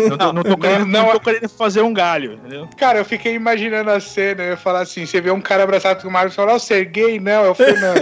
[0.09, 2.69] Não tô, não tô querendo, não- não tô querendo fazer um galho, entendeu?
[2.77, 6.03] Cara, eu fiquei imaginando a cena, eu ia falar assim, você vê um cara abraçado
[6.03, 7.21] com uma árvore e fala, ó, você é gay?
[7.21, 8.01] Não, é o Fernando.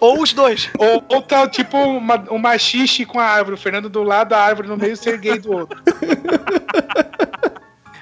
[0.00, 0.70] Ou os dois.
[0.78, 4.38] ou, ou tá tipo uma, uma xixi com a árvore, o Fernando do lado, a
[4.38, 5.80] árvore no meio, ser gay do outro.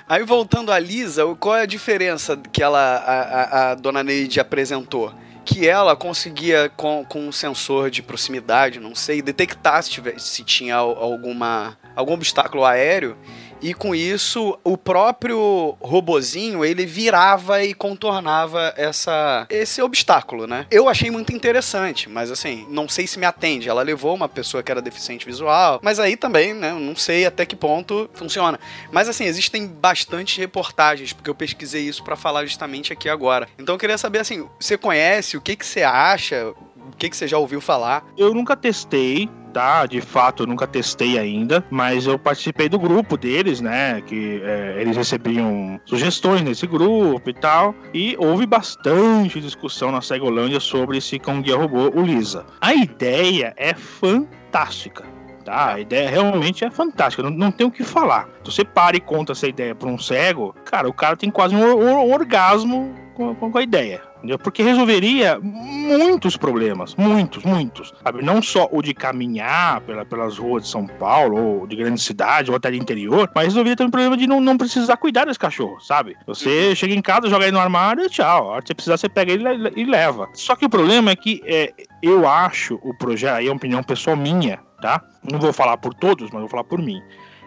[0.08, 4.02] Aí voltando à Lisa, o- qual é a diferença que ela, a, a- a dona
[4.02, 5.12] Neide apresentou?
[5.44, 10.44] Que ela conseguia, com, com um sensor de proximidade, não sei, detectar se, tiver, se
[10.44, 13.16] tinha al- alguma, algum obstáculo aéreo.
[13.62, 20.66] E com isso, o próprio robozinho, ele virava e contornava essa, esse obstáculo, né?
[20.68, 23.68] Eu achei muito interessante, mas assim, não sei se me atende.
[23.68, 27.46] Ela levou uma pessoa que era deficiente visual, mas aí também, né, não sei até
[27.46, 28.58] que ponto funciona.
[28.90, 33.48] Mas assim, existem bastante reportagens, porque eu pesquisei isso pra falar justamente aqui agora.
[33.58, 36.52] Então eu queria saber assim, você conhece, o que que você acha?
[36.88, 38.04] O que que você já ouviu falar?
[38.16, 39.86] Eu nunca testei, tá?
[39.86, 44.00] De fato, eu nunca testei ainda, mas eu participei do grupo deles, né?
[44.00, 47.74] Que é, eles recebiam sugestões nesse grupo e tal.
[47.92, 52.46] E houve bastante discussão na Cegolândia sobre esse cão guia robô, o Lisa.
[52.60, 55.04] A ideia é fantástica.
[55.44, 58.28] Tá, a ideia realmente é fantástica, não, não tem o que falar.
[58.44, 61.56] Se você para e conta essa ideia pra um cego, cara, o cara tem quase
[61.56, 64.00] um, um orgasmo com, com a ideia.
[64.18, 64.38] Entendeu?
[64.38, 67.92] Porque resolveria muitos problemas, muitos, muitos.
[68.04, 68.22] Sabe?
[68.22, 72.50] Não só o de caminhar pela, pelas ruas de São Paulo, ou de grande cidade,
[72.50, 75.38] ou até de interior, mas resolveria também o problema de não, não precisar cuidar desse
[75.38, 76.16] cachorro, sabe?
[76.26, 78.50] Você chega em casa, joga ele no armário e tchau.
[78.50, 80.28] A hora que você precisar, você pega ele e le- e leva.
[80.34, 83.82] Só que o problema é que é, eu acho o projeto, aí é uma opinião
[83.82, 85.02] pessoal minha, tá?
[85.30, 87.00] Não vou falar por todos, mas vou falar por mim.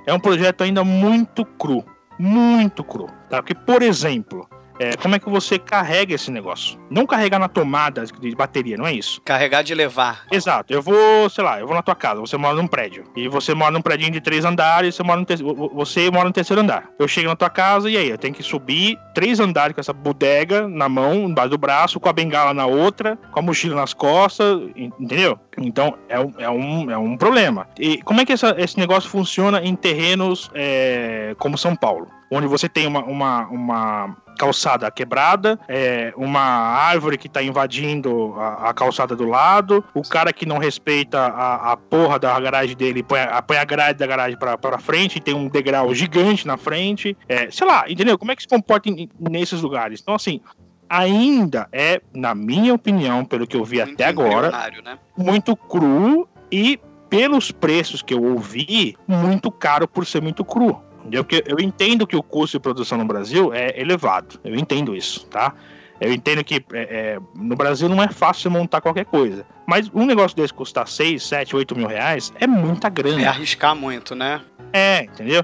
[0.06, 1.84] É um projeto ainda muito cru.
[2.20, 3.08] Muito cru.
[3.30, 3.42] Tá?
[3.42, 4.48] Porque, por exemplo,
[4.80, 6.80] é, como é que você carrega esse negócio?
[6.90, 9.22] Não carregar na tomada de bateria, não é isso.
[9.24, 10.26] Carregar de levar.
[10.32, 13.04] Exato, eu vou, sei lá, eu vou na tua casa, você mora num prédio.
[13.16, 15.42] E você mora num prédio de três andares, você mora no, te-
[15.74, 16.90] você mora no terceiro andar.
[17.00, 19.94] Eu chego na tua casa e aí, eu tenho que subir três andares com essa
[19.94, 23.94] bodega na mão, embaixo do braço, com a bengala na outra, com a mochila nas
[23.94, 25.40] costas, en- entendeu?
[25.58, 27.68] Então, é um, é um, é um problema.
[27.80, 32.08] E como é que essa- esse negócio funciona em terrenos é, como São Paulo?
[32.36, 38.70] Onde você tem uma, uma, uma calçada quebrada, é, uma árvore que tá invadindo a,
[38.70, 43.02] a calçada do lado, o cara que não respeita a, a porra da garagem dele
[43.02, 46.58] põe a, põe a grade da garagem pra, pra frente, tem um degrau gigante na
[46.58, 48.18] frente, é, sei lá, entendeu?
[48.18, 50.02] Como é que se comporta em- nesses lugares?
[50.02, 50.42] Então, assim,
[50.90, 54.52] ainda é, na minha opinião, pelo que eu vi Muito até agora,
[54.84, 55.00] né?
[55.18, 56.78] muito cru e,
[57.10, 60.82] pelos preços que eu ouvi, muito caro por ser muito cru.
[61.12, 64.40] Porque eu entendo que o custo de produção no Brasil é elevado.
[64.44, 65.54] Eu entendo isso, tá?
[66.02, 66.82] Eu entendo que é,
[67.16, 69.46] é, no Brasil não é fácil montar qualquer coisa.
[69.68, 73.22] Mas um negócio desse custar 6, 7, 8 mil reais é muita grana.
[73.22, 74.42] É arriscar muito, né?
[74.74, 75.44] É, entendeu?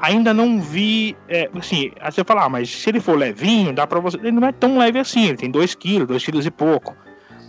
[0.00, 1.16] Ainda não vi.
[1.28, 4.16] É, assim, aí você fala, ah, mas se ele for levinho, dá pra você.
[4.16, 6.96] Ele não é tão leve assim, ele tem 2 quilos, 2 quilos e pouco.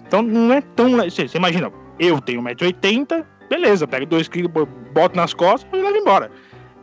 [0.06, 1.10] Então não é tão leve.
[1.10, 5.82] Você, você imagina, eu tenho 1,80m, beleza, pego 2 quilos, bo- boto nas costas e
[5.84, 6.30] levo embora.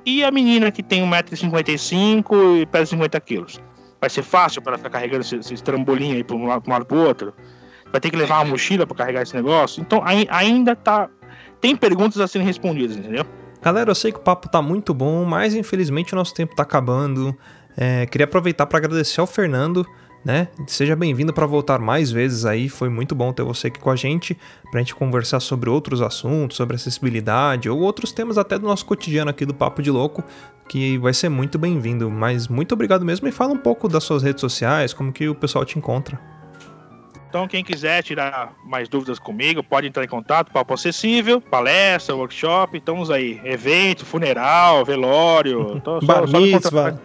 [0.04, 3.60] E a menina que tem 1,55m e pesa 50 quilos?
[4.00, 6.98] Vai ser fácil para ficar carregando esse, esse trambolim aí pra um lado, lado pro
[6.98, 7.34] outro?
[7.92, 9.80] Vai ter que levar uma mochila para carregar esse negócio?
[9.80, 11.08] Então ai- ainda tá
[11.60, 13.24] tem perguntas a serem respondidas, entendeu?
[13.60, 16.62] Galera, eu sei que o papo tá muito bom, mas infelizmente o nosso tempo tá
[16.62, 17.36] acabando.
[17.76, 19.84] É, queria aproveitar para agradecer ao Fernando,
[20.24, 20.48] né?
[20.66, 22.68] Seja bem-vindo para voltar mais vezes aí.
[22.68, 24.36] Foi muito bom ter você aqui com a gente,
[24.70, 29.30] pra gente conversar sobre outros assuntos, sobre acessibilidade ou outros temas até do nosso cotidiano
[29.30, 30.22] aqui do Papo de Louco,
[30.68, 32.10] que vai ser muito bem-vindo.
[32.10, 35.34] Mas muito obrigado mesmo e fala um pouco das suas redes sociais, como que o
[35.34, 36.20] pessoal te encontra.
[37.30, 42.76] Então, quem quiser tirar mais dúvidas comigo, pode entrar em contato, papo acessível, palestra, workshop,
[42.76, 43.40] estamos aí.
[43.44, 46.98] Evento, funeral, velório, tô, Bar mitzvah.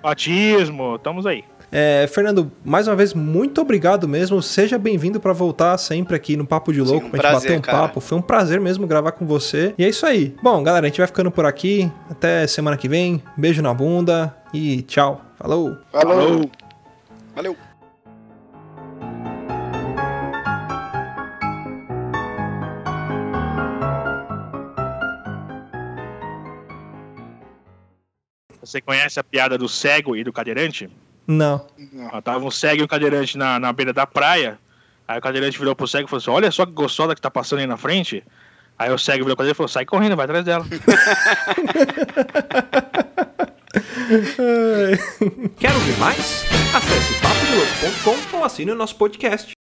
[0.00, 1.44] batismo, estamos aí.
[1.74, 4.42] É, Fernando, mais uma vez, muito obrigado mesmo.
[4.42, 7.50] Seja bem-vindo para voltar sempre aqui no Papo de Louco, Sim, um pra gente prazer,
[7.50, 7.78] bater um cara.
[7.78, 8.00] papo.
[8.00, 9.74] Foi um prazer mesmo gravar com você.
[9.78, 10.36] E é isso aí.
[10.42, 11.90] Bom, galera, a gente vai ficando por aqui.
[12.10, 13.22] Até semana que vem.
[13.38, 15.22] Beijo na bunda e tchau.
[15.38, 15.78] Falou!
[15.90, 16.50] Falou.
[17.34, 17.56] Valeu.
[28.60, 30.88] Você conhece a piada do cego e do cadeirante?
[31.26, 31.66] Não.
[32.22, 34.58] Tava um cego e um cadeirante na, na beira da praia.
[35.06, 37.30] Aí o cadeirante virou pro cego e falou assim: Olha só que gostosa que tá
[37.30, 38.24] passando aí na frente.
[38.78, 40.64] Aí o cego virou pro cadeirante e falou: Sai correndo, vai atrás dela.
[45.58, 46.44] Quer ouvir mais?
[46.74, 49.52] Acesse papodelouco.com ou assine o nosso podcast.